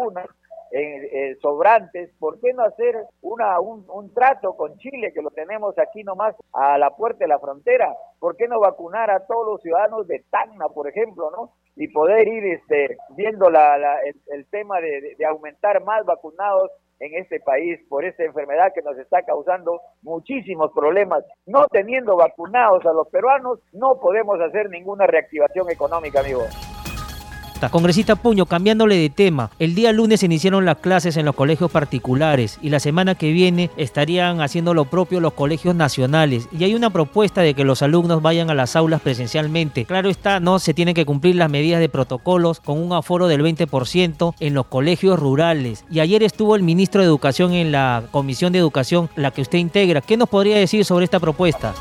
eh, 0.74 1.36
sobrantes, 1.42 2.10
¿por 2.18 2.40
qué 2.40 2.54
no 2.54 2.64
hacer 2.64 2.96
una, 3.20 3.60
un, 3.60 4.14
trato 4.14 4.56
con 4.56 4.78
Chile, 4.78 5.12
que 5.12 5.20
lo 5.20 5.30
tenemos 5.30 5.78
aquí 5.78 6.02
nomás 6.02 6.34
a 6.52 6.78
la 6.78 6.90
puerta 6.96 7.24
de 7.24 7.28
la 7.28 7.38
frontera? 7.38 7.94
¿Por 8.18 8.36
qué 8.36 8.48
no 8.48 8.58
vacunar 8.58 9.10
a 9.10 9.26
todos 9.26 9.46
los 9.46 9.62
ciudadanos 9.62 10.06
de 10.08 10.24
Tacna, 10.30 10.68
por 10.68 10.88
ejemplo, 10.88 11.30
no? 11.30 11.52
Y 11.76 11.88
poder 11.88 12.26
ir 12.26 12.44
este, 12.46 12.96
viendo 13.10 13.50
la, 13.50 13.98
el, 14.28 14.46
tema 14.46 14.80
de, 14.80 15.14
de 15.18 15.26
aumentar 15.26 15.82
más 15.84 16.04
vacunados 16.06 16.70
en 17.00 17.20
este 17.20 17.40
país 17.40 17.80
por 17.88 18.04
esta 18.04 18.24
enfermedad 18.24 18.72
que 18.74 18.82
nos 18.82 18.96
está 18.96 19.22
causando 19.22 19.80
muchísimos 20.02 20.70
problemas. 20.72 21.24
No 21.46 21.66
teniendo 21.66 22.16
vacunados 22.16 22.86
a 22.86 22.92
los 22.92 23.08
peruanos, 23.08 23.58
no 23.72 23.98
podemos 24.00 24.40
hacer 24.40 24.70
ninguna 24.70 25.06
reactivación 25.06 25.70
económica, 25.70 26.20
amigo. 26.20 26.42
Congresista 27.70 28.16
Puño, 28.16 28.46
cambiándole 28.46 28.96
de 28.96 29.10
tema, 29.10 29.50
el 29.58 29.74
día 29.74 29.92
lunes 29.92 30.20
se 30.20 30.26
iniciaron 30.26 30.64
las 30.64 30.78
clases 30.78 31.16
en 31.16 31.24
los 31.24 31.34
colegios 31.34 31.70
particulares 31.70 32.58
y 32.62 32.70
la 32.70 32.80
semana 32.80 33.14
que 33.14 33.32
viene 33.32 33.70
estarían 33.76 34.40
haciendo 34.40 34.74
lo 34.74 34.86
propio 34.86 35.20
los 35.20 35.32
colegios 35.32 35.74
nacionales 35.74 36.48
y 36.56 36.64
hay 36.64 36.74
una 36.74 36.90
propuesta 36.90 37.42
de 37.42 37.54
que 37.54 37.64
los 37.64 37.82
alumnos 37.82 38.22
vayan 38.22 38.50
a 38.50 38.54
las 38.54 38.76
aulas 38.76 39.00
presencialmente. 39.00 39.84
Claro 39.84 40.10
está, 40.10 40.40
no 40.40 40.58
se 40.58 40.74
tienen 40.74 40.94
que 40.94 41.06
cumplir 41.06 41.36
las 41.36 41.50
medidas 41.50 41.80
de 41.80 41.88
protocolos 41.88 42.60
con 42.60 42.82
un 42.82 42.92
aforo 42.92 43.28
del 43.28 43.42
20% 43.42 44.34
en 44.40 44.54
los 44.54 44.66
colegios 44.66 45.18
rurales. 45.18 45.84
Y 45.90 46.00
ayer 46.00 46.22
estuvo 46.22 46.56
el 46.56 46.62
ministro 46.62 47.00
de 47.00 47.06
Educación 47.06 47.52
en 47.52 47.72
la 47.72 48.04
Comisión 48.10 48.52
de 48.52 48.58
Educación, 48.58 49.08
la 49.16 49.30
que 49.30 49.42
usted 49.42 49.58
integra. 49.58 50.00
¿Qué 50.00 50.16
nos 50.16 50.28
podría 50.28 50.56
decir 50.56 50.84
sobre 50.84 51.04
esta 51.04 51.20
propuesta? 51.20 51.74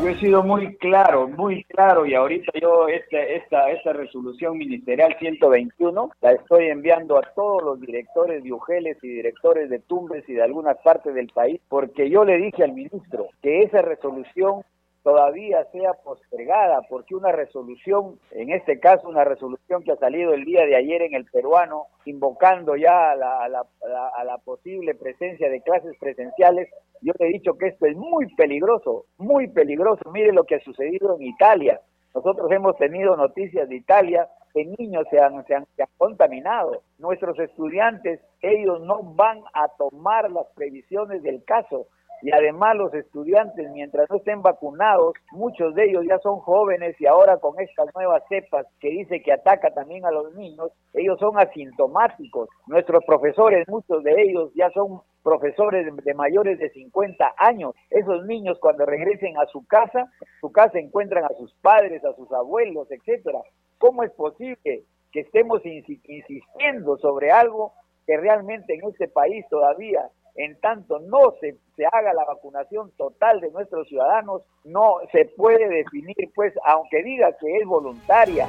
Yo 0.00 0.08
he 0.08 0.18
sido 0.18 0.42
muy 0.42 0.76
claro, 0.76 1.28
muy 1.28 1.62
claro 1.64 2.06
y 2.06 2.14
ahorita 2.14 2.52
yo 2.58 2.88
esta, 2.88 3.18
esta, 3.18 3.70
esta 3.70 3.92
resolución 3.92 4.56
ministerial 4.56 5.14
121 5.18 6.10
la 6.22 6.32
estoy 6.32 6.68
enviando 6.68 7.18
a 7.18 7.22
todos 7.34 7.62
los 7.62 7.80
directores 7.82 8.42
de 8.42 8.50
UGELES 8.50 8.96
y 9.02 9.08
directores 9.08 9.68
de 9.68 9.78
Tumbes 9.80 10.26
y 10.26 10.32
de 10.32 10.42
algunas 10.42 10.78
partes 10.78 11.14
del 11.14 11.28
país 11.28 11.60
porque 11.68 12.08
yo 12.08 12.24
le 12.24 12.38
dije 12.38 12.64
al 12.64 12.72
ministro 12.72 13.28
que 13.42 13.62
esa 13.62 13.82
resolución 13.82 14.62
todavía 15.02 15.64
sea 15.72 15.94
postergada, 15.94 16.82
porque 16.88 17.14
una 17.14 17.32
resolución, 17.32 18.18
en 18.32 18.50
este 18.50 18.78
caso 18.78 19.08
una 19.08 19.24
resolución 19.24 19.82
que 19.82 19.92
ha 19.92 19.96
salido 19.96 20.34
el 20.34 20.44
día 20.44 20.66
de 20.66 20.76
ayer 20.76 21.02
en 21.02 21.14
el 21.14 21.24
peruano, 21.24 21.86
invocando 22.04 22.76
ya 22.76 23.12
a 23.12 23.16
la, 23.16 23.44
a 23.44 24.24
la, 24.24 24.38
posible 24.38 24.94
presencia 24.94 25.48
de 25.48 25.62
clases 25.62 25.96
presenciales, 25.98 26.68
yo 27.02 27.12
le 27.18 27.28
he 27.28 27.32
dicho 27.32 27.54
que 27.54 27.68
esto 27.68 27.86
es 27.86 27.96
muy 27.96 28.26
peligroso, 28.34 29.06
muy 29.16 29.48
peligroso. 29.48 30.10
Mire 30.10 30.32
lo 30.32 30.44
que 30.44 30.56
ha 30.56 30.60
sucedido 30.60 31.16
en 31.16 31.26
Italia. 31.26 31.80
Nosotros 32.14 32.50
hemos 32.50 32.76
tenido 32.76 33.16
noticias 33.16 33.68
de 33.68 33.76
Italia 33.76 34.28
que 34.52 34.64
niños 34.64 35.06
se 35.10 35.20
han, 35.20 35.44
se 35.46 35.54
han 35.54 35.64
contaminado. 35.96 36.82
Nuestros 36.98 37.38
estudiantes, 37.38 38.20
ellos 38.42 38.80
no 38.82 39.02
van 39.02 39.40
a 39.54 39.68
tomar 39.78 40.30
las 40.30 40.46
previsiones 40.54 41.22
del 41.22 41.44
caso 41.44 41.86
y 42.22 42.32
además 42.32 42.76
los 42.76 42.92
estudiantes, 42.94 43.70
mientras 43.72 44.08
no 44.10 44.16
estén 44.16 44.42
vacunados, 44.42 45.14
muchos 45.32 45.74
de 45.74 45.84
ellos 45.84 46.04
ya 46.08 46.18
son 46.18 46.38
jóvenes 46.40 47.00
y 47.00 47.06
ahora 47.06 47.38
con 47.38 47.58
estas 47.60 47.88
nuevas 47.94 48.22
cepas 48.28 48.66
que 48.80 48.90
dice 48.90 49.22
que 49.22 49.32
ataca 49.32 49.70
también 49.70 50.04
a 50.04 50.10
los 50.10 50.34
niños, 50.34 50.70
ellos 50.92 51.18
son 51.18 51.38
asintomáticos. 51.38 52.48
Nuestros 52.66 53.04
profesores, 53.04 53.66
muchos 53.68 54.02
de 54.04 54.22
ellos 54.22 54.50
ya 54.54 54.70
son 54.70 55.00
profesores 55.22 55.86
de 56.04 56.14
mayores 56.14 56.58
de 56.58 56.70
50 56.70 57.34
años. 57.38 57.74
Esos 57.90 58.24
niños 58.26 58.58
cuando 58.60 58.86
regresen 58.86 59.36
a 59.38 59.46
su 59.46 59.66
casa, 59.66 60.06
su 60.40 60.50
casa 60.52 60.78
encuentran 60.78 61.24
a 61.24 61.34
sus 61.36 61.52
padres, 61.60 62.04
a 62.04 62.14
sus 62.14 62.30
abuelos, 62.32 62.90
etcétera. 62.90 63.40
¿Cómo 63.78 64.02
es 64.02 64.10
posible 64.12 64.84
que 65.12 65.20
estemos 65.20 65.60
insistiendo 65.64 66.96
sobre 66.98 67.30
algo 67.30 67.72
que 68.06 68.16
realmente 68.16 68.74
en 68.74 68.88
este 68.88 69.08
país 69.08 69.44
todavía 69.48 70.08
en 70.34 70.58
tanto 70.60 70.98
no 71.00 71.34
se, 71.40 71.56
se, 71.76 71.84
haga 71.86 72.12
la 72.12 72.24
vacunación 72.24 72.90
total 72.96 73.40
de 73.40 73.50
nuestros 73.50 73.88
ciudadanos, 73.88 74.42
no 74.64 74.96
se 75.12 75.24
puede 75.24 75.68
definir, 75.68 76.30
pues, 76.34 76.52
aunque 76.64 77.02
diga 77.02 77.32
que 77.38 77.58
es 77.58 77.66
voluntaria. 77.66 78.48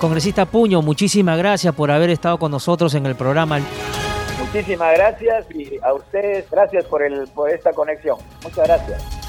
Congresista 0.00 0.44
Puño, 0.46 0.82
muchísimas 0.82 1.38
gracias 1.38 1.74
por 1.74 1.90
haber 1.90 2.10
estado 2.10 2.38
con 2.38 2.50
nosotros 2.50 2.94
en 2.94 3.06
el 3.06 3.14
programa. 3.14 3.60
Muchísimas 4.38 4.94
gracias 4.94 5.46
y 5.54 5.78
a 5.82 5.94
ustedes 5.94 6.50
gracias 6.50 6.84
por, 6.84 7.02
el, 7.02 7.26
por 7.28 7.50
esta 7.50 7.72
conexión. 7.72 8.18
Muchas 8.42 8.66
gracias. 8.66 9.23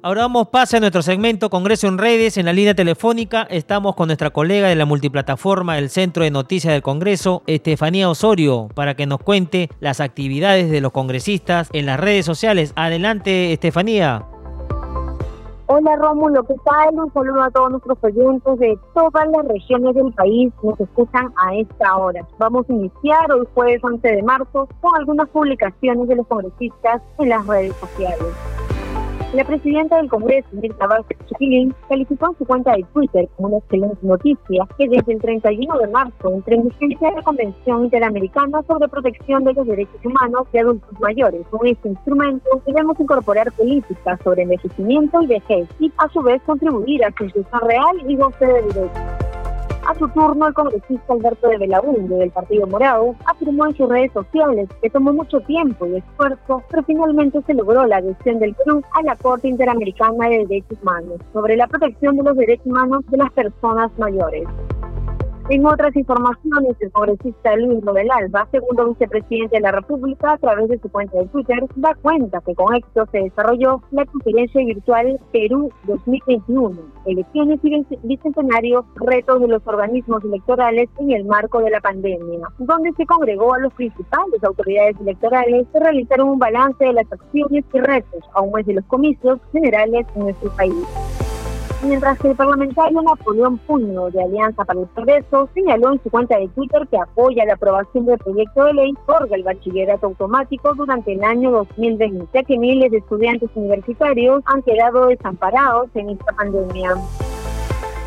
Ahora 0.00 0.22
damos 0.22 0.48
pase 0.48 0.76
a 0.76 0.80
nuestro 0.80 1.02
segmento 1.02 1.50
Congreso 1.50 1.88
en 1.88 1.98
Redes. 1.98 2.36
En 2.36 2.46
la 2.46 2.52
línea 2.52 2.74
telefónica 2.74 3.42
estamos 3.50 3.96
con 3.96 4.06
nuestra 4.06 4.30
colega 4.30 4.68
de 4.68 4.76
la 4.76 4.86
multiplataforma 4.86 5.74
del 5.74 5.90
Centro 5.90 6.22
de 6.22 6.30
Noticias 6.30 6.72
del 6.72 6.82
Congreso, 6.82 7.42
Estefanía 7.48 8.08
Osorio, 8.08 8.68
para 8.74 8.94
que 8.94 9.06
nos 9.06 9.18
cuente 9.18 9.68
las 9.80 10.00
actividades 10.00 10.70
de 10.70 10.80
los 10.80 10.92
congresistas 10.92 11.68
en 11.72 11.86
las 11.86 11.98
redes 11.98 12.24
sociales. 12.24 12.72
Adelante, 12.76 13.52
Estefanía. 13.52 14.24
Hola 15.66 15.96
Rómulo, 15.96 16.44
¿qué 16.44 16.54
tal? 16.64 16.94
Un 16.94 17.12
saludo 17.12 17.42
a 17.42 17.50
todos 17.50 17.70
nuestros 17.72 17.98
oyentes 18.02 18.58
de 18.60 18.78
todas 18.94 19.28
las 19.28 19.48
regiones 19.48 19.96
del 19.96 20.12
país 20.12 20.52
que 20.60 20.66
nos 20.68 20.80
escuchan 20.80 21.32
a 21.44 21.56
esta 21.56 21.96
hora. 21.96 22.26
Vamos 22.38 22.64
a 22.70 22.72
iniciar 22.72 23.32
hoy 23.32 23.46
jueves 23.52 23.82
11 23.82 24.08
de 24.08 24.22
marzo 24.22 24.68
con 24.80 24.94
algunas 24.96 25.28
publicaciones 25.28 26.06
de 26.06 26.16
los 26.16 26.26
congresistas 26.28 27.02
en 27.18 27.28
las 27.28 27.46
redes 27.46 27.74
sociales. 27.76 28.57
La 29.34 29.44
presidenta 29.44 29.98
del 29.98 30.08
Congreso, 30.08 30.48
Mirta 30.52 30.86
Vázquez 30.86 31.18
Chiquilín, 31.26 31.74
calificó 31.86 32.28
en 32.28 32.38
su 32.38 32.46
cuenta 32.46 32.72
de 32.72 32.82
Twitter 32.94 33.28
como 33.36 33.48
una 33.48 33.58
excelente 33.58 33.98
noticia 34.00 34.66
que 34.78 34.88
desde 34.88 35.12
el 35.12 35.20
31 35.20 35.78
de 35.80 35.88
marzo 35.88 36.32
entra 36.32 36.54
en 36.54 36.68
vigencia 36.68 37.10
la 37.10 37.22
Convención 37.22 37.84
Interamericana 37.84 38.62
sobre 38.66 38.88
Protección 38.88 39.44
de 39.44 39.52
los 39.52 39.66
Derechos 39.66 40.02
Humanos 40.02 40.50
de 40.50 40.60
Adultos 40.60 41.00
Mayores. 41.00 41.46
Con 41.50 41.66
este 41.66 41.90
instrumento 41.90 42.62
debemos 42.66 42.98
incorporar 42.98 43.52
políticas 43.52 44.18
sobre 44.24 44.44
envejecimiento 44.44 45.20
y 45.20 45.26
vejez 45.26 45.68
y 45.78 45.92
a 45.98 46.08
su 46.08 46.22
vez 46.22 46.40
contribuir 46.44 47.04
a 47.04 47.12
su 47.18 47.24
inclusión 47.24 47.60
real 47.66 48.10
y 48.10 48.16
goce 48.16 48.46
de 48.46 48.62
derechos. 48.62 49.27
A 49.88 49.94
su 49.94 50.06
turno, 50.08 50.46
el 50.46 50.52
congresista 50.52 51.14
Alberto 51.14 51.48
de 51.48 51.56
Belaúnde, 51.56 52.14
del 52.14 52.30
Partido 52.30 52.66
Morado, 52.66 53.14
afirmó 53.24 53.64
en 53.64 53.74
sus 53.74 53.88
redes 53.88 54.12
sociales 54.12 54.68
que 54.82 54.90
tomó 54.90 55.14
mucho 55.14 55.40
tiempo 55.40 55.86
y 55.86 55.96
esfuerzo, 55.96 56.62
pero 56.68 56.82
finalmente 56.82 57.40
se 57.46 57.54
logró 57.54 57.86
la 57.86 57.96
adhesión 57.96 58.38
del 58.38 58.54
Perú 58.54 58.82
a 58.92 59.02
la 59.02 59.16
Corte 59.16 59.48
Interamericana 59.48 60.28
de 60.28 60.44
Derechos 60.46 60.76
Humanos 60.82 61.20
sobre 61.32 61.56
la 61.56 61.66
protección 61.68 62.18
de 62.18 62.22
los 62.22 62.36
derechos 62.36 62.66
humanos 62.66 63.02
de 63.08 63.16
las 63.16 63.32
personas 63.32 63.90
mayores. 63.96 64.46
En 65.50 65.64
otras 65.64 65.96
informaciones, 65.96 66.76
el 66.78 66.92
congresista 66.92 67.56
Luis 67.56 67.82
Robel 67.82 68.10
Alba, 68.10 68.46
segundo 68.50 68.88
vicepresidente 68.88 69.56
de 69.56 69.62
la 69.62 69.72
República, 69.72 70.32
a 70.32 70.36
través 70.36 70.68
de 70.68 70.78
su 70.78 70.90
cuenta 70.90 71.16
de 71.16 71.26
Twitter, 71.28 71.64
da 71.76 71.94
cuenta 72.02 72.42
que 72.44 72.54
con 72.54 72.74
éxito 72.74 73.06
se 73.10 73.20
desarrolló 73.20 73.82
la 73.90 74.04
conferencia 74.04 74.62
virtual 74.62 75.18
Perú 75.32 75.72
2021, 75.84 76.78
elecciones 77.06 77.60
y 77.62 77.82
bicentenario, 78.02 78.84
retos 78.96 79.40
de 79.40 79.48
los 79.48 79.66
organismos 79.66 80.22
electorales 80.22 80.90
en 80.98 81.12
el 81.12 81.24
marco 81.24 81.62
de 81.62 81.70
la 81.70 81.80
pandemia, 81.80 82.46
donde 82.58 82.92
se 82.92 83.06
congregó 83.06 83.54
a 83.54 83.58
los 83.60 83.72
principales 83.72 84.44
autoridades 84.44 85.00
electorales 85.00 85.66
que 85.72 85.80
realizaron 85.80 86.28
un 86.28 86.38
balance 86.38 86.84
de 86.84 86.92
las 86.92 87.10
acciones 87.10 87.64
y 87.72 87.80
retos 87.80 88.22
a 88.34 88.42
un 88.42 88.52
mes 88.52 88.66
de 88.66 88.74
los 88.74 88.84
comicios 88.84 89.40
generales 89.50 90.06
en 90.14 90.24
nuestro 90.24 90.50
país 90.50 91.37
mientras 91.82 92.18
que 92.18 92.28
el 92.28 92.36
parlamentario 92.36 93.00
Napoleón 93.02 93.58
Puño 93.58 94.10
de 94.10 94.22
Alianza 94.22 94.64
para 94.64 94.80
el 94.80 94.86
Progreso 94.88 95.48
señaló 95.54 95.92
en 95.92 96.02
su 96.02 96.10
cuenta 96.10 96.38
de 96.38 96.48
Twitter 96.48 96.86
que 96.90 96.98
apoya 96.98 97.44
la 97.44 97.54
aprobación 97.54 98.06
del 98.06 98.18
proyecto 98.18 98.64
de 98.64 98.74
ley 98.74 98.94
por 99.06 99.28
el 99.30 99.42
bachillerato 99.42 100.06
automático 100.06 100.74
durante 100.74 101.12
el 101.12 101.22
año 101.22 101.50
2020, 101.50 102.26
ya 102.34 102.42
que 102.42 102.58
miles 102.58 102.90
de 102.90 102.98
estudiantes 102.98 103.50
universitarios 103.54 104.42
han 104.46 104.62
quedado 104.62 105.06
desamparados 105.06 105.88
en 105.94 106.10
esta 106.10 106.32
pandemia. 106.32 106.96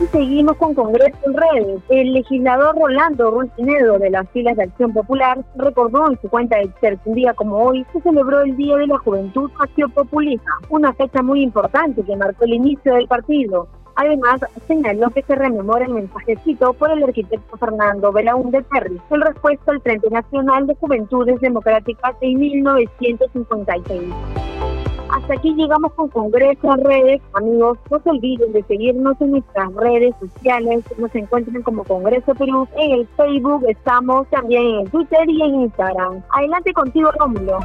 Y 0.02 0.08
seguimos 0.08 0.58
con 0.58 0.74
Congreso 0.74 1.16
en 1.28 1.34
redes. 1.36 1.80
El 1.90 2.14
legislador 2.14 2.76
Rolando 2.76 3.30
Ruiz 3.30 3.52
de 3.56 4.10
las 4.10 4.28
filas 4.32 4.58
de 4.58 4.64
Acción 4.64 4.92
Popular 4.94 5.46
recordó 5.56 6.10
en 6.10 6.20
su 6.20 6.28
cuenta 6.28 6.58
de 6.58 6.70
Twitter 6.70 6.98
un 7.06 7.14
día 7.14 7.36
como 7.36 7.58
hoy 7.58 7.86
se 7.94 8.02
celebró 8.02 8.42
el 8.42 8.58
Día 8.58 8.78
de 8.78 8.88
la 8.88 8.98
Juventud 8.98 9.52
Acción 9.60 9.92
Populista, 9.92 10.50
una 10.70 10.92
fecha 10.94 11.22
muy 11.22 11.44
importante 11.44 12.02
que 12.02 12.16
marcó 12.16 12.46
el 12.46 12.56
inicio 12.56 12.96
del 12.96 13.08
partido. 13.08 13.68
Además, 13.96 14.42
señaló 14.68 15.12
que 15.12 15.22
se 15.22 15.36
rememora 15.36 15.86
el 15.86 15.94
mensajecito 15.94 16.74
por 16.74 16.90
el 16.90 17.04
arquitecto 17.04 17.58
Fernando 17.58 18.12
Belaúnde 18.12 18.64
Perry, 18.64 19.00
el 19.12 19.22
respuesta 19.22 19.72
al 19.72 19.82
Frente 19.82 20.10
Nacional 20.10 20.66
de 20.66 20.74
Juventudes 20.76 21.40
Democráticas 21.42 22.20
de 22.20 22.28
1956. 22.28 24.41
Hasta 25.12 25.34
aquí 25.34 25.54
llegamos 25.56 25.92
con 25.94 26.08
Congreso 26.08 26.76
redes. 26.78 27.22
Amigos, 27.34 27.78
no 27.90 28.00
se 28.00 28.10
olviden 28.10 28.54
de 28.54 28.64
seguirnos 28.64 29.20
en 29.20 29.32
nuestras 29.32 29.74
redes 29.76 30.16
sociales. 30.20 30.84
Nos 30.98 31.14
encuentran 31.14 31.62
como 31.64 31.84
Congreso 31.84 32.34
Perú. 32.34 32.68
En 32.78 32.92
el 32.92 33.08
Facebook 33.18 33.66
estamos 33.68 34.28
también 34.30 34.64
en 34.64 34.90
Twitter 34.90 35.30
y 35.30 35.42
en 35.42 35.62
Instagram. 35.62 36.24
Adelante 36.30 36.74
contigo, 36.74 37.12
Rómulo. 37.20 37.60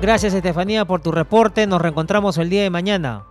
Gracias, 0.00 0.34
Estefanía, 0.34 0.84
por 0.84 1.00
tu 1.00 1.12
reporte. 1.12 1.66
Nos 1.68 1.80
reencontramos 1.80 2.36
el 2.38 2.50
día 2.50 2.62
de 2.62 2.70
mañana. 2.70 3.22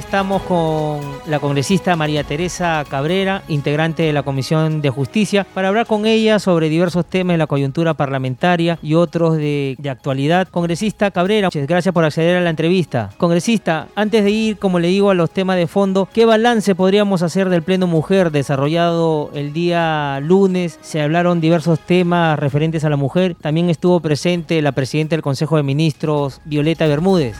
Estamos 0.00 0.40
con 0.44 0.98
la 1.26 1.40
congresista 1.40 1.94
María 1.94 2.24
Teresa 2.24 2.82
Cabrera, 2.88 3.42
integrante 3.48 4.02
de 4.02 4.14
la 4.14 4.22
Comisión 4.22 4.80
de 4.80 4.88
Justicia, 4.88 5.46
para 5.52 5.68
hablar 5.68 5.86
con 5.86 6.06
ella 6.06 6.38
sobre 6.38 6.70
diversos 6.70 7.04
temas 7.04 7.34
de 7.34 7.38
la 7.38 7.46
coyuntura 7.46 7.92
parlamentaria 7.92 8.78
y 8.82 8.94
otros 8.94 9.36
de, 9.36 9.76
actualidad. 9.90 10.48
Congresista 10.48 11.10
Cabrera, 11.10 11.48
muchas 11.48 11.66
gracias 11.66 11.92
por 11.92 12.04
acceder 12.04 12.38
a 12.38 12.40
la 12.40 12.48
entrevista. 12.48 13.10
Congresista, 13.18 13.88
antes 13.94 14.24
de 14.24 14.30
ir, 14.30 14.56
como 14.56 14.78
le 14.78 14.88
digo, 14.88 15.10
a 15.10 15.14
los 15.14 15.30
temas 15.30 15.58
de 15.58 15.66
fondo, 15.66 16.08
¿qué 16.14 16.24
balance 16.24 16.74
podríamos 16.74 17.20
hacer 17.20 17.50
del 17.50 17.62
Pleno 17.62 17.86
Mujer 17.86 18.30
desarrollado 18.30 19.30
el 19.34 19.52
día 19.52 20.18
lunes? 20.22 20.78
Se 20.80 21.02
hablaron 21.02 21.42
diversos 21.42 21.78
temas 21.78 22.38
referentes 22.38 22.84
a 22.84 22.90
la 22.90 22.96
mujer. 22.96 23.36
También 23.38 23.68
estuvo 23.68 24.00
presente 24.00 24.62
la 24.62 24.72
presidenta 24.72 25.14
del 25.14 25.22
Consejo 25.22 25.58
de 25.58 25.62
Ministros, 25.62 26.40
Violeta 26.46 26.86
Bermúdez. 26.86 27.36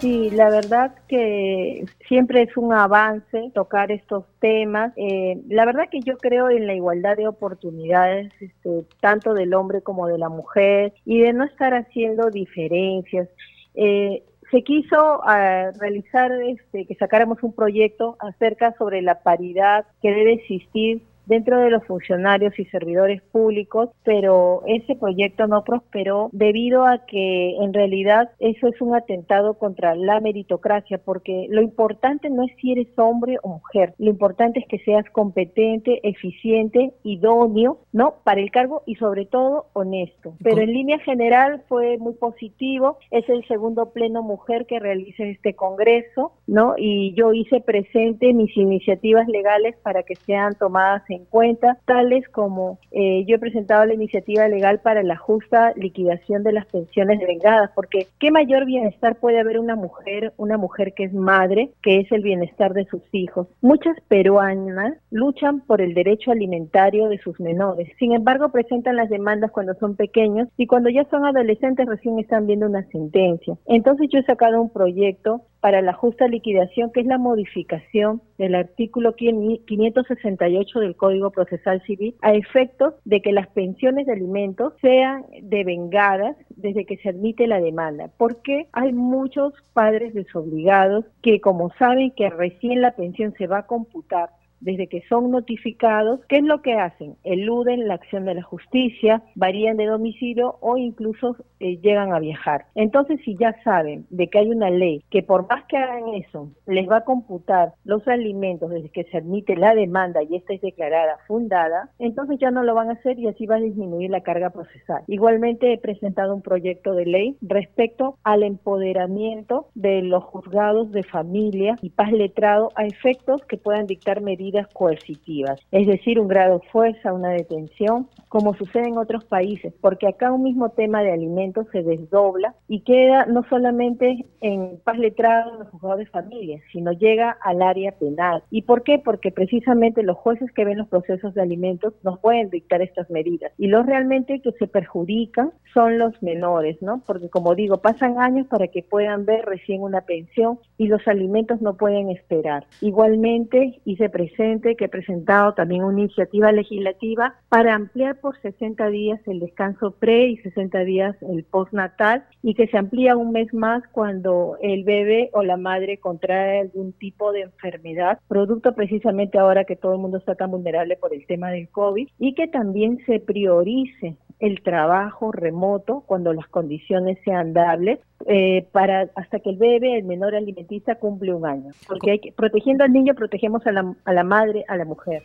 Sí, 0.00 0.30
la 0.30 0.48
verdad 0.48 0.94
que 1.08 1.84
siempre 2.08 2.42
es 2.42 2.56
un 2.56 2.72
avance 2.72 3.50
tocar 3.54 3.92
estos 3.92 4.24
temas. 4.38 4.94
Eh, 4.96 5.38
la 5.48 5.66
verdad 5.66 5.90
que 5.90 6.00
yo 6.00 6.16
creo 6.16 6.48
en 6.48 6.66
la 6.66 6.72
igualdad 6.74 7.18
de 7.18 7.28
oportunidades, 7.28 8.32
este, 8.40 8.86
tanto 9.02 9.34
del 9.34 9.52
hombre 9.52 9.82
como 9.82 10.06
de 10.06 10.16
la 10.16 10.30
mujer, 10.30 10.94
y 11.04 11.20
de 11.20 11.34
no 11.34 11.44
estar 11.44 11.74
haciendo 11.74 12.30
diferencias. 12.30 13.28
Eh, 13.74 14.22
se 14.50 14.62
quiso 14.62 15.18
uh, 15.18 15.78
realizar 15.78 16.32
este, 16.42 16.86
que 16.86 16.94
sacáramos 16.94 17.42
un 17.42 17.52
proyecto 17.52 18.16
acerca 18.20 18.74
sobre 18.78 19.02
la 19.02 19.22
paridad 19.22 19.84
que 20.00 20.10
debe 20.10 20.32
existir 20.32 21.02
dentro 21.30 21.60
de 21.60 21.70
los 21.70 21.84
funcionarios 21.84 22.58
y 22.58 22.64
servidores 22.66 23.22
públicos, 23.22 23.90
pero 24.02 24.62
ese 24.66 24.96
proyecto 24.96 25.46
no 25.46 25.62
prosperó 25.62 26.28
debido 26.32 26.84
a 26.84 27.06
que 27.06 27.56
en 27.56 27.72
realidad 27.72 28.30
eso 28.40 28.66
es 28.66 28.80
un 28.80 28.96
atentado 28.96 29.54
contra 29.54 29.94
la 29.94 30.18
meritocracia, 30.18 30.98
porque 30.98 31.46
lo 31.48 31.62
importante 31.62 32.28
no 32.30 32.42
es 32.42 32.50
si 32.60 32.72
eres 32.72 32.88
hombre 32.96 33.36
o 33.42 33.48
mujer, 33.48 33.94
lo 33.98 34.10
importante 34.10 34.58
es 34.58 34.66
que 34.66 34.80
seas 34.80 35.08
competente, 35.12 36.00
eficiente, 36.02 36.94
idóneo, 37.04 37.78
¿no? 37.92 38.16
Para 38.24 38.40
el 38.40 38.50
cargo 38.50 38.82
y 38.84 38.96
sobre 38.96 39.24
todo 39.24 39.66
honesto. 39.72 40.34
Pero 40.42 40.62
en 40.62 40.72
línea 40.72 40.98
general 40.98 41.62
fue 41.68 41.96
muy 41.98 42.14
positivo, 42.14 42.98
es 43.12 43.28
el 43.28 43.46
segundo 43.46 43.92
pleno 43.92 44.22
mujer 44.24 44.66
que 44.66 44.80
realiza 44.80 45.22
este 45.22 45.54
Congreso, 45.54 46.32
¿no? 46.48 46.74
Y 46.76 47.14
yo 47.14 47.32
hice 47.32 47.60
presente 47.60 48.34
mis 48.34 48.56
iniciativas 48.56 49.28
legales 49.28 49.76
para 49.84 50.02
que 50.02 50.16
sean 50.16 50.56
tomadas 50.58 51.08
en 51.08 51.19
cuenta, 51.24 51.78
tales 51.84 52.28
como 52.28 52.78
eh, 52.90 53.24
yo 53.26 53.36
he 53.36 53.38
presentado 53.38 53.84
la 53.84 53.94
iniciativa 53.94 54.48
legal 54.48 54.80
para 54.80 55.02
la 55.02 55.16
justa 55.16 55.72
liquidación 55.76 56.42
de 56.42 56.52
las 56.52 56.66
pensiones 56.66 57.20
vengadas, 57.20 57.70
porque 57.74 58.06
qué 58.18 58.30
mayor 58.30 58.64
bienestar 58.64 59.16
puede 59.16 59.40
haber 59.40 59.58
una 59.58 59.76
mujer, 59.76 60.32
una 60.36 60.56
mujer 60.56 60.94
que 60.94 61.04
es 61.04 61.12
madre, 61.12 61.70
que 61.82 62.00
es 62.00 62.10
el 62.12 62.22
bienestar 62.22 62.74
de 62.74 62.86
sus 62.86 63.02
hijos. 63.12 63.48
Muchas 63.60 63.96
peruanas 64.08 64.94
luchan 65.10 65.60
por 65.60 65.80
el 65.80 65.94
derecho 65.94 66.30
alimentario 66.30 67.08
de 67.08 67.18
sus 67.18 67.38
menores, 67.40 67.88
sin 67.98 68.12
embargo 68.12 68.50
presentan 68.50 68.96
las 68.96 69.08
demandas 69.08 69.50
cuando 69.50 69.74
son 69.74 69.96
pequeños 69.96 70.48
y 70.56 70.66
cuando 70.66 70.90
ya 70.90 71.04
son 71.10 71.24
adolescentes 71.24 71.86
recién 71.86 72.18
están 72.18 72.46
viendo 72.46 72.66
una 72.66 72.84
sentencia. 72.88 73.56
Entonces 73.66 74.08
yo 74.10 74.18
he 74.18 74.24
sacado 74.24 74.60
un 74.60 74.70
proyecto 74.70 75.42
para 75.60 75.82
la 75.82 75.92
justa 75.92 76.26
liquidación, 76.26 76.90
que 76.90 77.00
es 77.00 77.06
la 77.06 77.18
modificación 77.18 78.22
del 78.38 78.54
artículo 78.54 79.14
568 79.14 80.80
del 80.80 80.96
Código 80.96 81.30
Procesal 81.30 81.82
Civil, 81.82 82.14
a 82.22 82.32
efectos 82.32 82.94
de 83.04 83.20
que 83.20 83.32
las 83.32 83.48
pensiones 83.48 84.06
de 84.06 84.12
alimentos 84.12 84.72
sean 84.80 85.24
devengadas 85.42 86.36
desde 86.48 86.86
que 86.86 86.96
se 86.98 87.10
admite 87.10 87.46
la 87.46 87.60
demanda, 87.60 88.10
porque 88.16 88.68
hay 88.72 88.92
muchos 88.92 89.52
padres 89.72 90.14
desobligados 90.14 91.04
que 91.22 91.40
como 91.40 91.70
saben 91.78 92.10
que 92.12 92.30
recién 92.30 92.80
la 92.80 92.92
pensión 92.92 93.34
se 93.36 93.46
va 93.46 93.58
a 93.58 93.66
computar 93.66 94.30
desde 94.60 94.88
que 94.88 95.02
son 95.08 95.30
notificados, 95.30 96.20
¿qué 96.28 96.36
es 96.36 96.44
lo 96.44 96.62
que 96.62 96.74
hacen? 96.74 97.16
Eluden 97.24 97.88
la 97.88 97.94
acción 97.94 98.24
de 98.24 98.34
la 98.34 98.42
justicia, 98.42 99.22
varían 99.34 99.76
de 99.76 99.86
domicilio 99.86 100.56
o 100.60 100.76
incluso 100.76 101.36
eh, 101.58 101.78
llegan 101.78 102.12
a 102.12 102.20
viajar. 102.20 102.66
Entonces, 102.74 103.20
si 103.24 103.36
ya 103.36 103.54
saben 103.64 104.06
de 104.10 104.28
que 104.28 104.38
hay 104.38 104.50
una 104.50 104.70
ley 104.70 105.02
que 105.10 105.22
por 105.22 105.48
más 105.48 105.64
que 105.64 105.76
hagan 105.76 106.14
eso, 106.14 106.50
les 106.66 106.88
va 106.88 106.98
a 106.98 107.04
computar 107.04 107.74
los 107.84 108.06
alimentos 108.08 108.70
desde 108.70 108.90
que 108.90 109.04
se 109.04 109.18
admite 109.18 109.56
la 109.56 109.74
demanda 109.74 110.22
y 110.22 110.36
esta 110.36 110.54
es 110.54 110.60
declarada 110.60 111.18
fundada, 111.26 111.90
entonces 111.98 112.38
ya 112.38 112.50
no 112.50 112.62
lo 112.62 112.74
van 112.74 112.90
a 112.90 112.94
hacer 112.94 113.18
y 113.18 113.28
así 113.28 113.46
va 113.46 113.56
a 113.56 113.60
disminuir 113.60 114.10
la 114.10 114.22
carga 114.22 114.50
procesal. 114.50 115.02
Igualmente 115.06 115.72
he 115.72 115.78
presentado 115.78 116.34
un 116.34 116.42
proyecto 116.42 116.94
de 116.94 117.06
ley 117.06 117.36
respecto 117.40 118.16
al 118.24 118.42
empoderamiento 118.42 119.68
de 119.74 120.02
los 120.02 120.24
juzgados 120.24 120.90
de 120.92 121.02
familia 121.02 121.76
y 121.82 121.90
paz 121.90 122.12
letrado 122.12 122.70
a 122.74 122.84
efectos 122.84 123.44
que 123.46 123.56
puedan 123.56 123.86
dictar 123.86 124.20
medidas 124.20 124.49
coercitivas, 124.72 125.60
es 125.70 125.86
decir, 125.86 126.18
un 126.18 126.28
grado 126.28 126.58
de 126.58 126.68
fuerza, 126.68 127.12
una 127.12 127.30
detención, 127.30 128.08
como 128.28 128.54
sucede 128.54 128.88
en 128.88 128.98
otros 128.98 129.24
países, 129.24 129.72
porque 129.80 130.08
acá 130.08 130.32
un 130.32 130.42
mismo 130.42 130.70
tema 130.70 131.02
de 131.02 131.12
alimentos 131.12 131.66
se 131.72 131.82
desdobla 131.82 132.54
y 132.68 132.80
queda 132.80 133.26
no 133.26 133.44
solamente 133.48 134.26
en 134.40 134.78
paz 134.84 134.98
letrado 134.98 135.52
en 135.52 135.58
los 135.60 135.68
juzgados 135.68 135.98
de 135.98 136.06
familia, 136.06 136.60
sino 136.72 136.92
llega 136.92 137.36
al 137.42 137.62
área 137.62 137.92
penal. 137.92 138.42
¿Y 138.50 138.62
por 138.62 138.82
qué? 138.82 138.98
Porque 138.98 139.30
precisamente 139.30 140.02
los 140.02 140.16
jueces 140.16 140.50
que 140.52 140.64
ven 140.64 140.78
los 140.78 140.88
procesos 140.88 141.34
de 141.34 141.42
alimentos 141.42 141.94
nos 142.02 142.18
pueden 142.18 142.50
dictar 142.50 142.82
estas 142.82 143.10
medidas 143.10 143.52
y 143.58 143.68
los 143.68 143.86
realmente 143.86 144.40
que 144.40 144.52
se 144.52 144.66
perjudican 144.66 145.52
son 145.74 145.98
los 145.98 146.20
menores, 146.22 146.80
¿no? 146.82 147.02
Porque 147.06 147.28
como 147.28 147.54
digo, 147.54 147.78
pasan 147.78 148.18
años 148.18 148.46
para 148.46 148.68
que 148.68 148.82
puedan 148.82 149.24
ver 149.24 149.44
recién 149.44 149.82
una 149.82 150.00
pensión 150.02 150.58
y 150.78 150.88
los 150.88 151.06
alimentos 151.06 151.60
no 151.60 151.74
pueden 151.74 152.10
esperar. 152.10 152.64
Igualmente 152.80 153.80
hice 153.84 154.08
presente 154.08 154.39
que 154.40 154.86
he 154.86 154.88
presentado 154.88 155.52
también 155.52 155.84
una 155.84 156.00
iniciativa 156.00 156.50
legislativa 156.50 157.34
para 157.50 157.74
ampliar 157.74 158.20
por 158.20 158.40
60 158.40 158.88
días 158.88 159.20
el 159.26 159.38
descanso 159.38 159.90
pre 159.90 160.28
y 160.28 160.38
60 160.38 160.78
días 160.80 161.14
el 161.20 161.44
postnatal 161.44 162.24
y 162.42 162.54
que 162.54 162.66
se 162.68 162.78
amplía 162.78 163.18
un 163.18 163.32
mes 163.32 163.52
más 163.52 163.82
cuando 163.92 164.56
el 164.62 164.84
bebé 164.84 165.28
o 165.34 165.42
la 165.42 165.58
madre 165.58 165.98
contrae 165.98 166.60
algún 166.60 166.94
tipo 166.94 167.32
de 167.32 167.42
enfermedad, 167.42 168.18
producto 168.28 168.74
precisamente 168.74 169.38
ahora 169.38 169.64
que 169.64 169.76
todo 169.76 169.92
el 169.92 170.00
mundo 170.00 170.16
está 170.16 170.34
tan 170.34 170.50
vulnerable 170.50 170.96
por 170.96 171.12
el 171.12 171.26
tema 171.26 171.50
del 171.50 171.68
COVID 171.68 172.08
y 172.18 172.34
que 172.34 172.48
también 172.48 172.98
se 173.04 173.20
priorice 173.20 174.16
el 174.40 174.62
trabajo 174.62 175.32
remoto 175.32 176.02
cuando 176.06 176.32
las 176.32 176.46
condiciones 176.48 177.18
sean 177.24 177.52
dables 177.52 178.00
eh, 178.26 178.66
para 178.72 179.08
hasta 179.14 179.38
que 179.38 179.50
el 179.50 179.56
bebé, 179.56 179.98
el 179.98 180.04
menor 180.04 180.34
alimentista, 180.34 180.96
cumple 180.96 181.32
un 181.34 181.46
año. 181.46 181.72
Porque 181.86 182.12
hay 182.12 182.18
que, 182.18 182.32
protegiendo 182.32 182.84
al 182.84 182.92
niño, 182.92 183.14
protegemos 183.14 183.66
a 183.66 183.72
la, 183.72 183.94
a 184.04 184.12
la 184.12 184.24
madre, 184.24 184.64
a 184.68 184.76
la 184.76 184.84
mujer. 184.84 185.22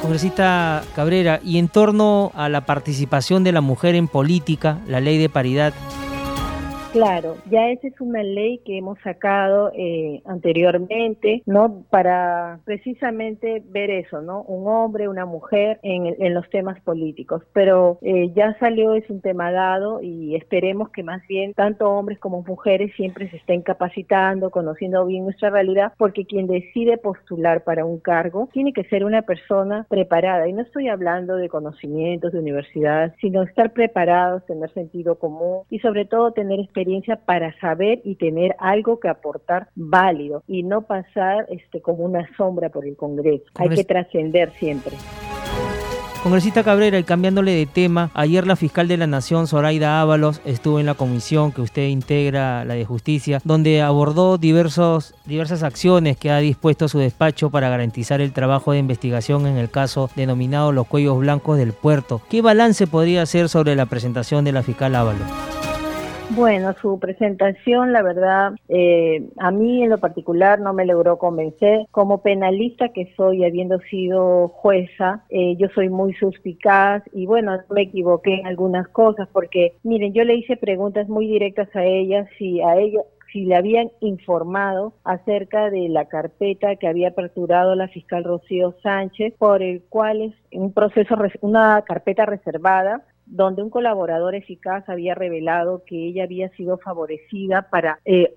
Congresista 0.00 0.82
Cabrera, 0.96 1.40
y 1.44 1.58
en 1.58 1.68
torno 1.68 2.32
a 2.34 2.48
la 2.48 2.62
participación 2.62 3.44
de 3.44 3.52
la 3.52 3.60
mujer 3.60 3.94
en 3.94 4.08
política, 4.08 4.78
la 4.88 5.00
ley 5.00 5.18
de 5.18 5.28
paridad 5.28 5.74
Claro, 6.92 7.36
ya 7.48 7.70
esa 7.70 7.86
es 7.86 8.00
una 8.00 8.24
ley 8.24 8.58
que 8.64 8.78
hemos 8.78 8.98
sacado 9.04 9.70
eh, 9.76 10.22
anteriormente, 10.24 11.40
¿no? 11.46 11.84
Para 11.88 12.58
precisamente 12.64 13.62
ver 13.68 13.90
eso, 13.90 14.20
¿no? 14.22 14.42
Un 14.42 14.66
hombre, 14.66 15.06
una 15.06 15.24
mujer 15.24 15.78
en, 15.84 16.34
los 16.34 16.50
temas 16.50 16.80
políticos. 16.80 17.42
Pero 17.52 17.98
eh, 18.02 18.32
ya 18.34 18.58
salió, 18.58 18.94
es 18.94 19.08
un 19.08 19.20
tema 19.20 19.52
dado 19.52 20.02
y 20.02 20.34
esperemos 20.34 20.90
que 20.90 21.04
más 21.04 21.24
bien 21.28 21.54
tanto 21.54 21.88
hombres 21.88 22.18
como 22.18 22.42
mujeres 22.42 22.92
siempre 22.96 23.30
se 23.30 23.36
estén 23.36 23.62
capacitando, 23.62 24.50
conociendo 24.50 25.06
bien 25.06 25.24
nuestra 25.24 25.50
realidad, 25.50 25.92
porque 25.96 26.24
quien 26.24 26.48
decide 26.48 26.98
postular 26.98 27.62
para 27.62 27.84
un 27.84 28.00
cargo 28.00 28.48
tiene 28.52 28.72
que 28.72 28.84
ser 28.84 29.04
una 29.04 29.22
persona 29.22 29.86
preparada. 29.88 30.48
Y 30.48 30.52
no 30.52 30.62
estoy 30.62 30.88
hablando 30.88 31.36
de 31.36 31.48
conocimientos 31.48 32.32
de 32.32 32.40
universidad, 32.40 33.14
sino 33.20 33.44
estar 33.44 33.72
preparados, 33.72 34.44
tener 34.46 34.72
sentido 34.72 35.20
común 35.20 35.60
y 35.70 35.78
sobre 35.78 36.04
todo 36.04 36.32
tener 36.32 36.58
experiencia 36.58 36.79
experiencia 36.80 37.16
para 37.16 37.58
saber 37.60 38.00
y 38.04 38.14
tener 38.16 38.56
algo 38.58 39.00
que 39.00 39.08
aportar 39.08 39.68
válido 39.74 40.42
y 40.46 40.62
no 40.62 40.82
pasar 40.82 41.46
este 41.50 41.82
como 41.82 42.04
una 42.04 42.26
sombra 42.36 42.70
por 42.70 42.86
el 42.86 42.96
Congreso. 42.96 43.44
Hay 43.56 43.68
que 43.68 43.84
trascender 43.84 44.50
siempre. 44.52 44.96
Congresista 46.22 46.62
Cabrera, 46.62 46.98
y 46.98 47.04
cambiándole 47.04 47.52
de 47.52 47.64
tema, 47.64 48.10
ayer 48.12 48.46
la 48.46 48.54
fiscal 48.54 48.86
de 48.88 48.98
la 48.98 49.06
Nación, 49.06 49.46
Zoraida 49.46 50.02
Ábalos, 50.02 50.42
estuvo 50.44 50.78
en 50.78 50.84
la 50.84 50.92
comisión 50.92 51.50
que 51.50 51.62
usted 51.62 51.88
integra, 51.88 52.62
la 52.66 52.74
de 52.74 52.84
justicia, 52.84 53.40
donde 53.42 53.80
abordó 53.80 54.36
diversos, 54.36 55.14
diversas 55.24 55.62
acciones 55.62 56.18
que 56.18 56.30
ha 56.30 56.36
dispuesto 56.38 56.88
su 56.88 56.98
despacho 56.98 57.48
para 57.48 57.70
garantizar 57.70 58.20
el 58.20 58.34
trabajo 58.34 58.72
de 58.72 58.78
investigación 58.78 59.46
en 59.46 59.56
el 59.56 59.70
caso 59.70 60.10
denominado 60.14 60.72
Los 60.72 60.86
Cuellos 60.88 61.18
Blancos 61.18 61.56
del 61.56 61.72
Puerto. 61.72 62.20
¿Qué 62.28 62.42
balance 62.42 62.86
podría 62.86 63.22
hacer 63.22 63.48
sobre 63.48 63.74
la 63.74 63.86
presentación 63.86 64.44
de 64.44 64.52
la 64.52 64.62
fiscal 64.62 64.94
Ábalos? 64.94 65.59
Bueno, 66.40 66.74
su 66.80 66.98
presentación, 66.98 67.92
la 67.92 68.00
verdad, 68.00 68.54
eh, 68.70 69.28
a 69.36 69.50
mí 69.50 69.84
en 69.84 69.90
lo 69.90 69.98
particular 69.98 70.58
no 70.58 70.72
me 70.72 70.86
logró 70.86 71.18
convencer. 71.18 71.84
Como 71.90 72.22
penalista 72.22 72.88
que 72.94 73.12
soy, 73.14 73.44
habiendo 73.44 73.78
sido 73.90 74.48
jueza, 74.48 75.22
eh, 75.28 75.56
yo 75.56 75.68
soy 75.74 75.90
muy 75.90 76.14
suspicaz 76.14 77.02
y 77.12 77.26
bueno, 77.26 77.58
me 77.68 77.82
equivoqué 77.82 78.36
en 78.36 78.46
algunas 78.46 78.88
cosas 78.88 79.28
porque, 79.30 79.74
miren, 79.82 80.14
yo 80.14 80.24
le 80.24 80.36
hice 80.36 80.56
preguntas 80.56 81.10
muy 81.10 81.26
directas 81.26 81.68
a 81.76 81.84
ella, 81.84 82.26
si 82.38 82.62
a 82.62 82.74
ella 82.78 83.02
si 83.32 83.44
le 83.44 83.56
habían 83.56 83.90
informado 84.00 84.94
acerca 85.04 85.70
de 85.70 85.88
la 85.88 86.06
carpeta 86.06 86.76
que 86.76 86.88
había 86.88 87.08
aperturado 87.08 87.74
la 87.74 87.88
fiscal 87.88 88.24
Rocío 88.24 88.74
Sánchez, 88.82 89.34
por 89.38 89.62
el 89.62 89.82
cual 89.82 90.22
es 90.22 90.34
un 90.52 90.72
proceso, 90.72 91.16
una 91.42 91.82
carpeta 91.86 92.26
reservada 92.26 93.04
donde 93.30 93.62
un 93.62 93.70
colaborador 93.70 94.34
eficaz 94.34 94.88
había 94.88 95.14
revelado 95.14 95.84
que 95.86 96.08
ella 96.08 96.24
había 96.24 96.48
sido 96.50 96.78
favorecida 96.78 97.62
para 97.70 98.00
eh, 98.04 98.32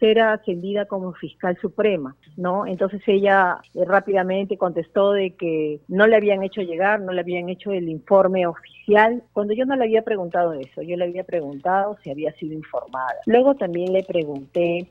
ser 0.00 0.20
ascendida 0.20 0.86
como 0.86 1.12
fiscal 1.12 1.56
suprema, 1.60 2.16
¿no? 2.36 2.66
Entonces 2.66 3.02
ella 3.06 3.58
eh, 3.74 3.84
rápidamente 3.84 4.56
contestó 4.56 5.12
de 5.12 5.32
que 5.32 5.80
no 5.88 6.06
le 6.06 6.16
habían 6.16 6.42
hecho 6.42 6.62
llegar, 6.62 7.00
no 7.00 7.12
le 7.12 7.20
habían 7.20 7.48
hecho 7.48 7.72
el 7.72 7.88
informe 7.88 8.46
oficial, 8.46 9.22
cuando 9.32 9.52
yo 9.52 9.66
no 9.66 9.76
le 9.76 9.84
había 9.84 10.02
preguntado 10.02 10.54
eso, 10.54 10.80
yo 10.82 10.96
le 10.96 11.04
había 11.04 11.24
preguntado 11.24 11.98
si 12.02 12.10
había 12.10 12.32
sido 12.32 12.54
informada. 12.54 13.14
Luego 13.26 13.54
también 13.54 13.92
le 13.92 14.02
pregunté 14.02 14.88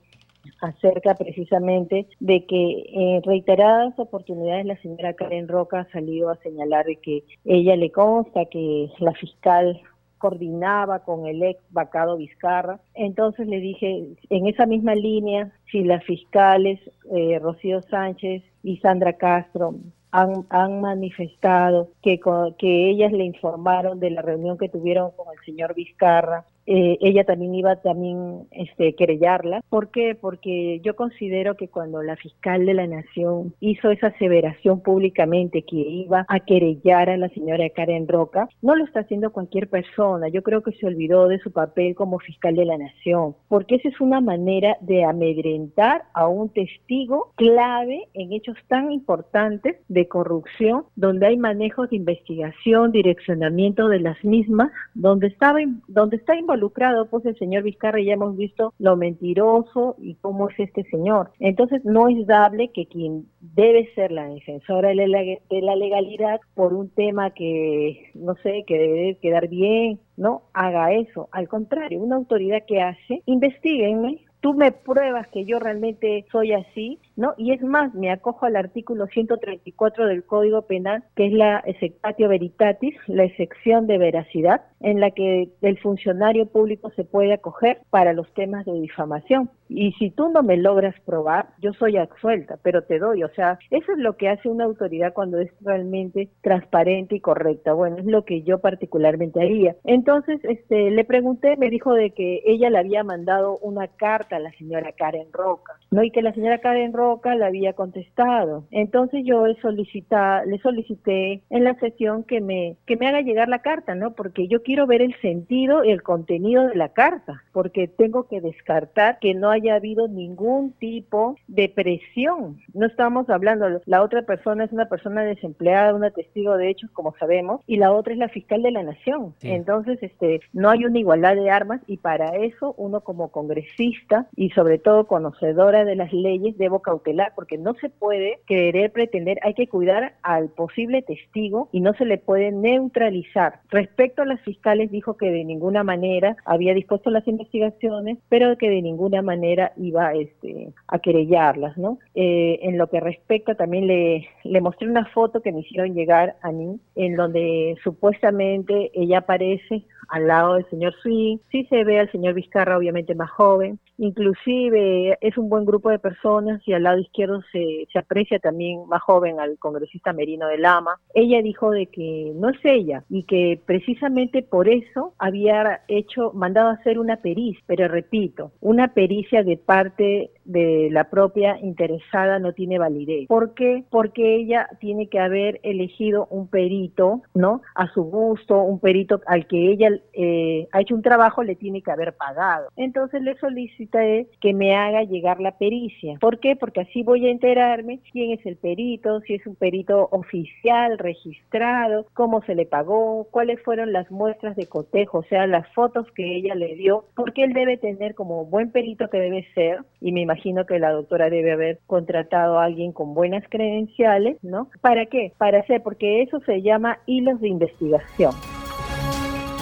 acerca 0.62 1.15
precisamente 1.15 2.07
de 2.19 2.45
que 2.45 2.86
en 2.91 3.23
reiteradas 3.23 3.97
oportunidades 3.97 4.65
la 4.65 4.77
señora 4.77 5.13
Karen 5.13 5.47
Roca 5.47 5.81
ha 5.81 5.91
salido 5.91 6.29
a 6.29 6.38
señalar 6.38 6.86
de 6.86 6.97
que 6.97 7.23
ella 7.45 7.75
le 7.75 7.91
consta 7.91 8.45
que 8.45 8.89
la 8.99 9.13
fiscal 9.13 9.81
coordinaba 10.17 10.99
con 10.99 11.27
el 11.27 11.43
ex 11.43 11.62
vacado 11.69 12.17
Vizcarra. 12.17 12.79
Entonces 12.95 13.47
le 13.47 13.60
dije, 13.60 14.07
en 14.29 14.47
esa 14.47 14.65
misma 14.65 14.95
línea, 14.95 15.51
si 15.71 15.83
las 15.83 16.03
fiscales 16.03 16.79
eh, 17.12 17.39
Rocío 17.39 17.81
Sánchez 17.83 18.43
y 18.63 18.77
Sandra 18.77 19.13
Castro 19.13 19.75
han, 20.12 20.45
han 20.49 20.81
manifestado 20.81 21.89
que, 22.01 22.19
que 22.57 22.89
ellas 22.89 23.12
le 23.12 23.25
informaron 23.25 23.99
de 23.99 24.12
la 24.12 24.21
reunión 24.21 24.57
que 24.57 24.69
tuvieron 24.69 25.12
con 25.12 25.27
el 25.38 25.45
señor 25.45 25.75
Vizcarra 25.75 26.45
eh, 26.67 26.97
ella 26.99 27.23
también 27.23 27.56
iba 27.56 27.77
también 27.77 28.45
este, 28.51 28.93
querellarla. 28.93 29.62
¿Por 29.69 29.89
qué? 29.89 30.15
Porque 30.19 30.82
yo 30.84 30.97
considero 30.97 31.56
que 31.56 31.69
cuando 31.69 32.03
la 32.03 32.17
fiscal 32.17 32.65
de 32.65 32.73
la 32.73 32.86
Nación 32.86 33.53
hizo 33.62 33.89
esa 33.89 34.08
aseveración 34.08 34.82
públicamente 34.82 35.62
que 35.62 35.77
iba 35.77 36.25
a 36.27 36.41
querellar 36.41 37.10
a 37.10 37.15
la 37.15 37.30
señora 37.30 37.69
Karen 37.69 38.08
Roca, 38.10 38.49
no 38.62 38.75
lo 38.75 38.84
está 38.84 38.99
haciendo 38.99 39.32
cualquier 39.32 39.69
persona. 39.69 40.27
Yo 40.27 40.43
creo 40.43 40.62
que 40.62 40.73
se 40.73 40.86
olvidó 40.86 41.30
de 41.30 41.39
su 41.39 41.51
papel 41.51 41.95
como 41.95 42.19
fiscal 42.19 42.56
de 42.56 42.65
la 42.65 42.77
Nación, 42.77 43.36
porque 43.47 43.75
esa 43.75 43.88
es 43.88 44.01
una 44.01 44.19
manera 44.19 44.75
de 44.82 45.06
amedrentar 45.06 46.03
a 46.13 46.27
un 46.27 46.49
testigo 46.49 47.32
clave 47.36 48.10
en 48.13 48.34
hechos 48.34 48.58
tan 48.67 48.91
importantes 48.91 49.77
de 49.88 50.08
corrupción, 50.10 50.84
donde 50.97 51.27
hay 51.27 51.38
manejos 51.38 51.89
de 51.89 51.95
investigación, 51.95 52.91
direccionamiento 52.91 53.88
de 53.88 54.01
las 54.01 54.21
mismas, 54.25 54.69
donde 54.93 55.27
estaba 55.27 55.60
donde 55.88 56.17
está 56.17 56.36
involucrado 56.36 56.57
involucrado 56.58 57.06
pues 57.06 57.24
el 57.26 57.38
señor 57.38 57.63
Vizcarra 57.63 58.02
ya 58.02 58.13
hemos 58.13 58.36
visto 58.36 58.74
lo 58.80 58.98
mentiroso 58.98 59.96
y 60.00 60.15
cómo 60.15 60.50
es 60.50 60.60
este 60.60 60.84
señor. 60.86 61.32
Entonces 61.39 61.86
no 61.86 62.10
es 62.10 62.26
dable 62.26 62.70
que 62.74 62.88
quien 62.88 63.28
debe 63.39 63.89
ser 63.93 64.12
la 64.12 64.28
defensora 64.28 64.89
de 64.89 65.08
la, 65.08 65.76
legalidad 65.76 66.39
por 66.56 66.74
un 66.74 66.89
tema 66.89 67.30
que, 67.32 68.10
no 68.15 68.36
sé, 68.41 68.63
que 68.65 68.78
debe 68.78 69.17
quedar 69.22 69.48
bien, 69.48 70.00
no 70.17 70.43
haga 70.54 70.93
eso. 70.93 71.30
Al 71.32 71.48
contrario, 71.48 72.00
una 72.00 72.15
autoridad 72.15 72.63
que 72.67 72.82
hace, 72.82 73.22
investiguenme, 73.26 74.26
tú 74.41 74.54
me 74.56 74.72
pruebas 74.72 75.28
que 75.28 75.46
yo 75.46 75.60
realmente 75.60 76.26
soy 76.32 76.54
así, 76.54 77.00
¿no? 77.17 77.34
Y 77.36 77.51
es 77.51 77.62
más, 77.62 77.93
me 77.93 78.12
acojo 78.12 78.45
al 78.45 78.56
artículo 78.56 79.08
134 79.08 80.06
del 80.06 80.23
Código 80.23 80.62
Penal, 80.62 81.03
que 81.15 81.25
es 81.25 81.34
la 81.34 81.62
exceptatio 81.65 82.30
veritatis, 82.30 82.95
la 83.08 83.23
excepción 83.23 83.88
de 83.88 83.97
veracidad, 83.97 84.62
en 84.80 84.99
la 84.99 85.12
que 85.12 85.49
el 85.62 85.80
funcionario 85.80 86.45
público 86.45 86.91
se 86.91 87.03
puede 87.03 87.34
acoger 87.34 87.82
para 87.89 88.13
los 88.13 88.32
temas 88.36 88.65
de 88.65 88.73
difamación. 88.73 89.49
Y 89.67 89.91
si 89.93 90.12
tú 90.12 90.30
no 90.30 90.43
me 90.43 90.56
logras 90.56 90.95
probar, 91.01 91.47
yo 91.60 91.73
soy 91.73 91.97
absuelta, 91.97 92.58
pero 92.62 92.84
te 92.84 92.99
doy. 92.99 93.23
O 93.23 93.30
sea, 93.30 93.58
eso 93.71 93.91
es 93.91 93.97
lo 93.97 94.15
que 94.15 94.30
hace 94.30 94.47
una 94.47 94.65
autoridad 94.65 95.13
cuando 95.13 95.39
es 95.39 95.51
realmente 95.62 96.30
transparente 96.41 97.15
y 97.15 97.19
correcta. 97.19 97.73
Bueno, 97.73 97.97
es 97.97 98.06
lo 98.06 98.23
que 98.23 98.43
yo 98.43 98.60
particularmente 98.60 99.41
haría. 99.41 99.75
Entonces, 99.84 100.39
este, 100.43 100.91
le 100.91 101.03
pregunté, 101.03 101.58
me 101.58 101.71
dijo 101.71 101.93
de 101.93 102.12
que 102.12 102.43
ella 102.45 102.69
le 102.69 102.77
había 102.77 103.03
mandado 103.03 103.58
una 103.58 103.88
carta 103.88 104.36
a 104.36 104.39
la 104.39 104.51
señora 104.51 104.91
Karen 104.91 105.34
Roca, 105.34 105.73
¿no? 105.89 106.03
Y 106.03 106.12
que 106.12 106.21
la 106.21 106.34
señora 106.34 106.60
Karen 106.60 106.93
Roca 106.93 107.07
le 107.24 107.46
había 107.46 107.74
contestado. 107.74 108.65
Entonces 108.72 109.24
yo 109.26 109.46
le, 109.46 109.56
solicita, 109.62 110.43
le 110.46 110.60
solicité 110.60 111.41
en 111.50 111.63
la 111.63 111.76
sesión 111.76 112.24
que 112.24 112.41
me, 112.41 112.78
que 112.86 112.98
me 112.98 113.08
haga 113.08 113.22
llegar 113.22 113.48
la 113.48 113.60
carta, 113.60 113.96
¿no? 113.96 114.13
Porque 114.13 114.48
yo 114.48 114.63
quiero 114.63 114.88
ver 114.88 115.02
el 115.02 115.15
sentido 115.22 115.84
y 115.84 115.91
el 115.91 116.04
contenido 116.04 116.67
de 116.67 116.76
la 116.76 116.89
carta, 116.89 117.43
porque 117.52 117.88
tengo 117.88 118.28
que 118.28 118.41
descartar 118.41 119.20
que 119.20 119.34
no 119.34 119.50
haya 119.50 119.76
habido 119.76 120.08
ningún 120.08 120.74
tipo 120.74 121.36
de 121.48 121.70
presión. 121.70 122.60
No 122.74 122.86
estamos 122.86 123.30
hablando, 123.30 123.82
la 123.86 124.02
otra 124.02 124.22
persona 124.24 124.65
es 124.65 124.72
una 124.72 124.88
persona 124.88 125.24
desempleada, 125.24 125.93
una 125.93 126.12
testigo 126.12 126.58
de 126.58 126.70
hechos, 126.70 126.89
como 126.91 127.15
sabemos, 127.17 127.62
y 127.67 127.78
la 127.78 127.91
otra 127.91 128.13
es 128.13 128.20
la 128.20 128.30
fiscal 128.30 128.62
de 128.62 128.72
la 128.72 128.84
nación. 128.84 129.34
Entonces, 129.41 130.00
este, 130.02 130.41
no 130.54 130.70
hay 130.70 130.86
una 130.86 131.00
igualdad 131.00 131.36
de 131.36 131.50
armas 131.50 131.82
y 131.88 131.98
para 131.98 132.38
eso 132.38 132.74
uno 132.78 133.02
como 133.02 133.30
congresista 133.30 134.28
y 134.36 134.50
sobre 134.52 134.78
todo 134.78 135.08
conocedora 135.08 135.86
de 135.86 135.96
las 135.96 136.12
leyes 136.13 136.58
debo 136.58 136.82
cautelar, 136.97 137.33
porque 137.36 137.57
no 137.57 137.73
se 137.75 137.89
puede 137.89 138.39
querer 138.47 138.91
pretender, 138.91 139.38
hay 139.43 139.53
que 139.53 139.67
cuidar 139.67 140.13
al 140.23 140.49
posible 140.49 141.01
testigo 141.01 141.69
y 141.71 141.81
no 141.81 141.93
se 141.93 142.05
le 142.05 142.17
puede 142.17 142.51
neutralizar. 142.51 143.60
Respecto 143.69 144.21
a 144.21 144.25
las 144.25 144.41
fiscales, 144.41 144.91
dijo 144.91 145.17
que 145.17 145.31
de 145.31 145.43
ninguna 145.43 145.83
manera 145.83 146.36
había 146.45 146.73
dispuesto 146.73 147.10
las 147.10 147.27
investigaciones, 147.27 148.17
pero 148.29 148.57
que 148.57 148.69
de 148.69 148.81
ninguna 148.81 149.21
manera 149.21 149.73
iba 149.77 150.13
este, 150.13 150.73
a 150.88 150.99
querellarlas, 150.99 151.77
¿no? 151.77 151.99
Eh, 152.15 152.60
en 152.63 152.77
lo 152.77 152.88
que 152.88 152.99
respecta, 152.99 153.55
también 153.55 153.88
le, 153.88 154.27
le 154.43 154.62
mostré 154.62 154.88
una 154.88 155.05
foto 155.05 155.41
que 155.41 155.51
me 155.51 155.62
hicieron 155.62 155.93
llegar 155.93 156.36
a 156.41 156.51
mí, 156.51 156.79
en 156.95 157.15
donde 157.15 157.75
supuestamente 157.83 158.91
ella 158.93 159.19
aparece 159.19 159.83
al 160.10 160.27
lado 160.27 160.55
del 160.55 160.69
señor 160.69 160.93
Swing, 161.01 161.38
sí 161.51 161.65
se 161.65 161.83
ve 161.83 161.99
al 161.99 162.12
señor 162.12 162.33
Vizcarra 162.33 162.77
obviamente 162.77 163.15
más 163.15 163.29
joven, 163.29 163.79
inclusive 163.97 165.17
es 165.21 165.38
un 165.38 165.49
buen 165.49 165.65
grupo 165.65 165.89
de 165.89 165.99
personas 165.99 166.62
y 166.65 166.73
al 166.77 166.83
lado 166.83 166.99
izquierdo 166.99 167.41
se, 167.51 167.87
aprecia 167.97 168.39
también 168.39 168.87
más 168.87 169.01
joven 169.01 169.39
al 169.39 169.57
congresista 169.57 170.13
Merino 170.13 170.47
de 170.47 170.57
Lama. 170.57 170.99
Ella 171.13 171.41
dijo 171.41 171.71
de 171.71 171.87
que 171.87 172.31
no 172.35 172.49
es 172.49 172.59
ella 172.63 173.03
y 173.09 173.23
que 173.23 173.59
precisamente 173.65 174.43
por 174.43 174.69
eso 174.69 175.13
había 175.17 175.81
hecho, 175.87 176.31
mandado 176.33 176.69
a 176.69 176.73
hacer 176.73 176.99
una 176.99 177.17
pericia, 177.17 177.63
pero 177.65 177.87
repito, 177.87 178.51
una 178.61 178.93
pericia 178.93 179.43
de 179.43 179.57
parte 179.57 180.31
de 180.45 180.89
la 180.91 181.09
propia 181.09 181.59
interesada 181.61 182.39
no 182.39 182.53
tiene 182.53 182.79
validez. 182.79 183.27
¿Por 183.27 183.53
qué? 183.53 183.83
Porque 183.89 184.35
ella 184.35 184.69
tiene 184.79 185.07
que 185.09 185.19
haber 185.19 185.59
elegido 185.63 186.27
un 186.29 186.47
perito, 186.47 187.21
¿no? 187.33 187.61
A 187.75 187.91
su 187.93 188.03
gusto, 188.03 188.61
un 188.61 188.79
perito 188.79 189.21
al 189.27 189.47
que 189.47 189.71
ella 189.71 189.89
eh, 190.13 190.67
ha 190.71 190.81
hecho 190.81 190.95
un 190.95 191.01
trabajo, 191.01 191.43
le 191.43 191.55
tiene 191.55 191.81
que 191.81 191.91
haber 191.91 192.13
pagado. 192.13 192.69
Entonces 192.77 193.21
le 193.21 193.37
solicité 193.37 194.27
que 194.39 194.53
me 194.53 194.75
haga 194.75 195.03
llegar 195.03 195.41
la 195.41 195.57
pericia. 195.57 196.17
¿Por 196.19 196.39
qué? 196.39 196.55
Porque 196.55 196.66
así 196.75 197.03
voy 197.03 197.27
a 197.27 197.32
enterarme 197.32 197.99
quién 198.12 198.32
es 198.32 198.45
el 198.45 198.56
perito, 198.56 199.21
si 199.21 199.36
es 199.36 199.45
un 199.47 199.56
perito 199.56 200.08
oficial, 200.12 200.97
registrado, 200.97 202.06
cómo 202.13 202.41
se 202.43 202.56
le 202.56 202.65
pagó, 202.65 203.27
cuáles 203.32 203.62
fueron 203.63 203.93
las 203.93 204.10
muestras 204.12 204.56
de 204.56 204.67
cotejo, 204.67 205.19
o 205.19 205.23
sea, 205.23 205.47
las 205.47 205.67
fotos 205.73 206.08
que 206.15 206.36
ella 206.38 206.56
le 206.56 206.75
dio, 206.75 207.06
porque 207.15 207.43
él 207.43 207.53
debe 207.53 207.77
tener 207.77 208.15
como 208.15 208.45
buen 208.45 208.71
perito 208.71 209.10
que 209.10 209.19
debe 209.19 209.47
ser, 209.53 209.80
y 210.01 210.12
me 210.12 210.21
imagino 210.21 210.65
que 210.65 210.80
la 210.80 210.91
doctora 210.91 211.30
debe 211.30 211.51
haber 211.51 211.80
contratado 211.88 212.60
a 212.60 212.65
alguien 212.65 212.91
con 212.91 213.13
buenas 213.13 213.43
credenciales, 213.49 214.38
¿no? 214.43 214.69
¿Para 214.82 215.06
qué? 215.06 215.34
Para 215.38 215.60
hacer, 215.60 215.82
porque 215.84 216.21
eso 216.21 216.39
se 216.41 216.62
llama 216.62 216.99
hilos 217.06 217.39
de 217.41 217.49
investigación. 217.49 218.32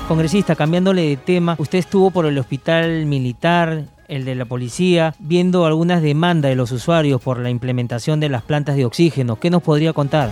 Congresista, 0.07 0.55
cambiándole 0.55 1.01
de 1.01 1.17
tema, 1.17 1.55
usted 1.57 1.79
estuvo 1.79 2.11
por 2.11 2.27
el 2.27 2.37
hospital 2.37 3.07
militar, 3.07 3.85
el 4.07 4.25
de 4.25 4.35
la 4.35 4.45
policía, 4.45 5.13
viendo 5.19 5.65
algunas 5.65 6.01
demandas 6.01 6.49
de 6.49 6.55
los 6.55 6.71
usuarios 6.71 7.21
por 7.21 7.39
la 7.39 7.49
implementación 7.49 8.19
de 8.19 8.29
las 8.29 8.43
plantas 8.43 8.75
de 8.75 8.85
oxígeno. 8.85 9.39
¿Qué 9.39 9.49
nos 9.49 9.63
podría 9.63 9.93
contar? 9.93 10.31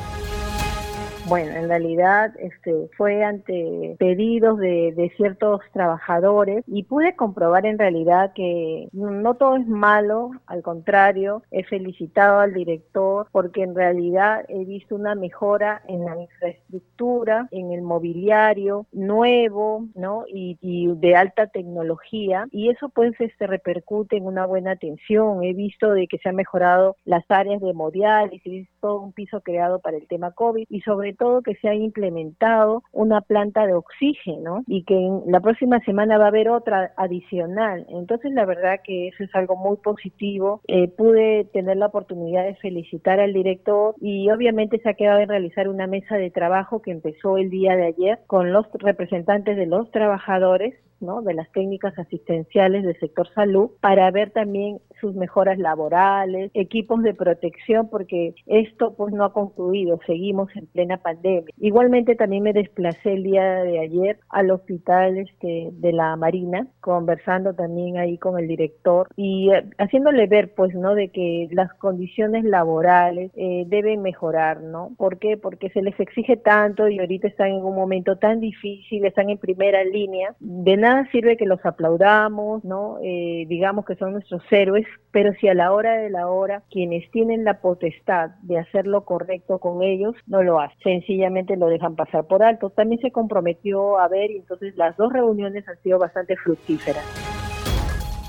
Bueno, 1.26 1.52
en 1.52 1.70
realidad 1.70 2.34
este, 2.38 2.90
fue 2.98 3.24
ante 3.24 3.96
pedidos 3.98 4.60
de, 4.60 4.94
de, 4.96 5.10
ciertos 5.16 5.62
trabajadores 5.72 6.64
y 6.68 6.84
pude 6.84 7.16
comprobar 7.16 7.66
en 7.66 7.80
realidad 7.80 8.34
que 8.34 8.90
no 8.92 9.36
todo 9.36 9.56
es 9.56 9.68
malo, 9.68 10.32
al 10.48 10.62
contrario, 10.62 11.44
he 11.52 11.64
felicitado 11.64 12.40
al 12.40 12.54
director 12.54 13.28
porque 13.32 13.64
en 13.64 13.74
realidad 13.74 14.44
he 14.50 14.66
visto 14.66 14.96
una 14.96 15.16
mejora 15.16 15.82
en 15.88 16.04
la 16.04 16.20
infraestructura, 16.20 17.48
en 17.52 17.72
el 17.72 17.82
mobiliario 17.82 18.86
nuevo, 18.92 19.86
¿no? 19.96 20.26
Y, 20.28 20.58
y 20.62 20.94
de 20.96 21.16
alta 21.16 21.48
tecnología 21.48 22.48
y 22.52 22.70
eso 22.70 22.90
pues 22.90 23.14
este, 23.20 23.48
repercute 23.48 24.18
en 24.18 24.26
una 24.26 24.46
buena 24.46 24.72
atención. 24.72 25.44
He 25.44 25.54
visto 25.54 25.92
de 25.92 26.08
que 26.08 26.18
se 26.18 26.30
han 26.30 26.36
mejorado 26.36 26.96
las 27.06 27.24
áreas 27.30 27.62
de 27.62 27.70
hemodiálisis, 27.70 28.68
todo 28.82 29.00
un 29.00 29.14
piso 29.14 29.42
creado 29.42 29.80
para 29.80 29.98
el 29.98 30.08
tema 30.08 30.32
COVID 30.32 30.66
y 30.70 30.82
sobre 30.82 31.14
todo 31.14 31.23
todo 31.24 31.42
que 31.42 31.56
se 31.56 31.70
ha 31.70 31.74
implementado 31.74 32.84
una 32.92 33.22
planta 33.22 33.66
de 33.66 33.74
oxígeno 33.74 34.66
y 34.68 34.84
que 34.84 34.94
en 34.94 35.22
la 35.28 35.40
próxima 35.40 35.80
semana 35.86 36.18
va 36.18 36.26
a 36.26 36.28
haber 36.28 36.50
otra 36.50 36.92
adicional. 36.98 37.86
Entonces, 37.88 38.34
la 38.34 38.44
verdad 38.44 38.82
que 38.84 39.08
eso 39.08 39.24
es 39.24 39.34
algo 39.34 39.56
muy 39.56 39.78
positivo. 39.78 40.60
Eh, 40.68 40.90
pude 40.90 41.46
tener 41.54 41.78
la 41.78 41.86
oportunidad 41.86 42.44
de 42.44 42.56
felicitar 42.56 43.22
al 43.22 43.32
director 43.32 43.96
y 44.02 44.30
obviamente 44.32 44.80
se 44.80 44.90
ha 44.90 44.96
quedado 44.96 45.22
en 45.22 45.30
realizar 45.30 45.70
una 45.70 45.88
mesa 45.88 46.18
de 46.18 46.30
trabajo 46.30 46.82
que 46.82 46.92
empezó 46.92 47.38
el 47.38 47.50
día 47.50 47.78
de 47.78 47.86
ayer 47.86 48.20
con 48.28 48.52
los 48.52 48.66
representantes 48.74 49.56
de 49.56 49.66
los 49.66 49.90
trabajadores 49.92 50.76
¿no? 51.00 51.22
de 51.22 51.36
las 51.36 51.50
técnicas 51.54 51.98
asistenciales 51.98 52.84
del 52.84 53.00
sector 53.00 53.30
salud 53.34 53.72
para 53.80 54.12
ver 54.12 54.32
también 54.32 54.80
sus 55.04 55.16
mejoras 55.16 55.60
laborales, 55.60 56.50
equipos 56.54 57.04
de 57.04 57.14
protección, 57.14 57.90
porque 57.90 58.36
esto 58.46 58.94
pues 58.96 59.14
no 59.14 59.26
ha 59.26 59.34
concluido, 59.34 60.00
seguimos 60.08 60.48
en 60.56 60.66
plena 60.68 60.96
pandemia. 60.96 61.54
Igualmente 61.60 62.16
también 62.16 62.44
me 62.44 62.54
desplacé 62.54 63.12
el 63.12 63.24
día 63.24 63.44
de 63.64 63.80
ayer 63.80 64.20
al 64.30 64.50
hospital 64.50 65.18
este, 65.18 65.72
de 65.74 65.92
la 65.92 66.16
Marina, 66.16 66.68
conversando 66.80 67.54
también 67.54 67.98
ahí 67.98 68.18
con 68.18 68.40
el 68.40 68.48
director 68.48 69.10
y 69.18 69.52
eh, 69.52 69.66
haciéndole 69.78 70.26
ver 70.28 70.54
pues 70.56 70.74
no 70.74 70.96
de 70.96 71.10
que 71.10 71.50
las 71.52 71.74
condiciones 71.74 72.46
laborales 72.46 73.30
eh, 73.36 73.66
deben 73.68 74.02
mejorar, 74.02 74.62
¿no? 74.62 74.92
¿Por 74.98 75.18
qué? 75.18 75.36
Porque 75.36 75.70
se 75.72 75.82
les 75.82 76.00
exige 76.00 76.38
tanto 76.38 76.88
y 76.88 77.00
ahorita 77.00 77.28
están 77.28 77.50
en 77.50 77.66
un 77.66 77.76
momento 77.76 78.16
tan 78.16 78.40
difícil, 78.40 79.04
están 79.06 79.30
en 79.30 79.38
primera 79.38 79.84
línea. 79.84 80.34
De 80.40 80.78
nada 80.78 81.10
sirve 81.12 81.36
que 81.36 81.46
los 81.46 81.66
aplaudamos, 81.66 82.64
¿no? 82.64 83.00
Eh, 83.04 83.46
digamos 83.50 83.84
que 83.84 83.96
son 83.96 84.14
nuestros 84.14 84.42
héroes, 84.52 84.86
pero 85.12 85.34
si 85.40 85.48
a 85.48 85.54
la 85.54 85.72
hora 85.72 85.94
de 85.98 86.10
la 86.10 86.28
hora 86.28 86.64
quienes 86.70 87.10
tienen 87.12 87.44
la 87.44 87.62
potestad 87.62 88.32
de 88.42 88.60
hacer 88.60 88.88
lo 88.88 89.06
correcto 89.06 89.60
con 89.60 89.84
ellos 89.84 90.16
no 90.28 90.44
lo 90.44 90.60
hacen, 90.60 90.78
sencillamente 90.84 91.56
lo 91.56 91.68
dejan 91.68 91.96
pasar 91.96 92.26
por 92.26 92.44
alto. 92.44 92.70
También 92.70 93.02
se 93.02 93.12
comprometió 93.12 94.00
a 94.00 94.08
ver 94.08 94.32
y 94.32 94.38
entonces 94.38 94.76
las 94.76 94.98
dos 94.98 95.14
reuniones 95.14 95.68
han 95.68 95.78
sido 95.82 96.00
bastante 96.00 96.36
fructíferas. 96.38 97.04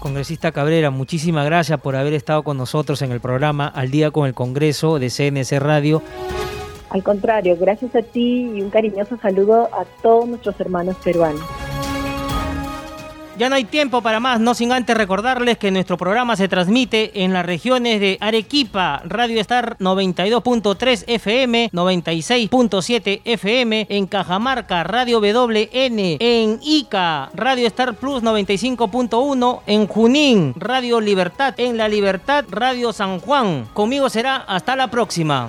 Congresista 0.00 0.53
Cabrera, 0.53 0.90
muchísimas 0.90 1.46
gracias 1.46 1.81
por 1.81 1.96
haber 1.96 2.12
estado 2.12 2.42
con 2.42 2.59
nosotros 2.59 3.00
en 3.00 3.11
el 3.11 3.20
programa 3.20 3.66
Al 3.66 3.90
día 3.90 4.11
con 4.11 4.27
el 4.27 4.35
Congreso 4.35 4.98
de 4.98 5.09
CNC 5.09 5.59
Radio. 5.61 6.03
Al 6.90 7.03
contrario, 7.03 7.57
gracias 7.59 7.96
a 7.96 8.03
ti 8.03 8.50
y 8.55 8.61
un 8.61 8.68
cariñoso 8.68 9.16
saludo 9.16 9.70
a 9.72 9.85
todos 10.03 10.29
nuestros 10.29 10.61
hermanos 10.61 10.96
peruanos. 11.03 11.63
Ya 13.37 13.49
no 13.49 13.57
hay 13.57 13.64
tiempo 13.64 14.01
para 14.01 14.20
más, 14.20 14.38
no 14.38 14.55
sin 14.55 14.70
antes 14.70 14.97
recordarles 14.97 15.59
que 15.59 15.73
nuestro 15.73 15.97
programa 15.97 16.37
se 16.37 16.47
transmite 16.47 17.25
en 17.25 17.33
las 17.33 17.44
regiones 17.44 17.99
de 18.01 18.16
Arequipa, 18.20 19.03
Radio 19.05 19.40
Star 19.40 19.77
92.3 19.79 21.05
FM, 21.09 21.70
96.7 21.73 23.23
FM, 23.25 23.87
en 23.90 24.07
Cajamarca, 24.07 24.85
Radio 24.85 25.20
WN, 25.20 26.16
en 26.20 26.61
Ica, 26.62 27.31
Radio 27.35 27.66
Star 27.66 27.94
Plus 27.94 28.23
95.1, 28.23 29.61
en 29.66 29.87
Junín, 29.88 30.55
Radio 30.57 31.01
Libertad, 31.01 31.55
en 31.59 31.77
La 31.77 31.88
Libertad, 31.88 32.44
Radio 32.49 32.92
San 32.92 33.18
Juan. 33.18 33.66
Conmigo 33.75 34.09
será 34.11 34.37
hasta 34.37 34.77
la 34.77 34.88
próxima. 34.88 35.49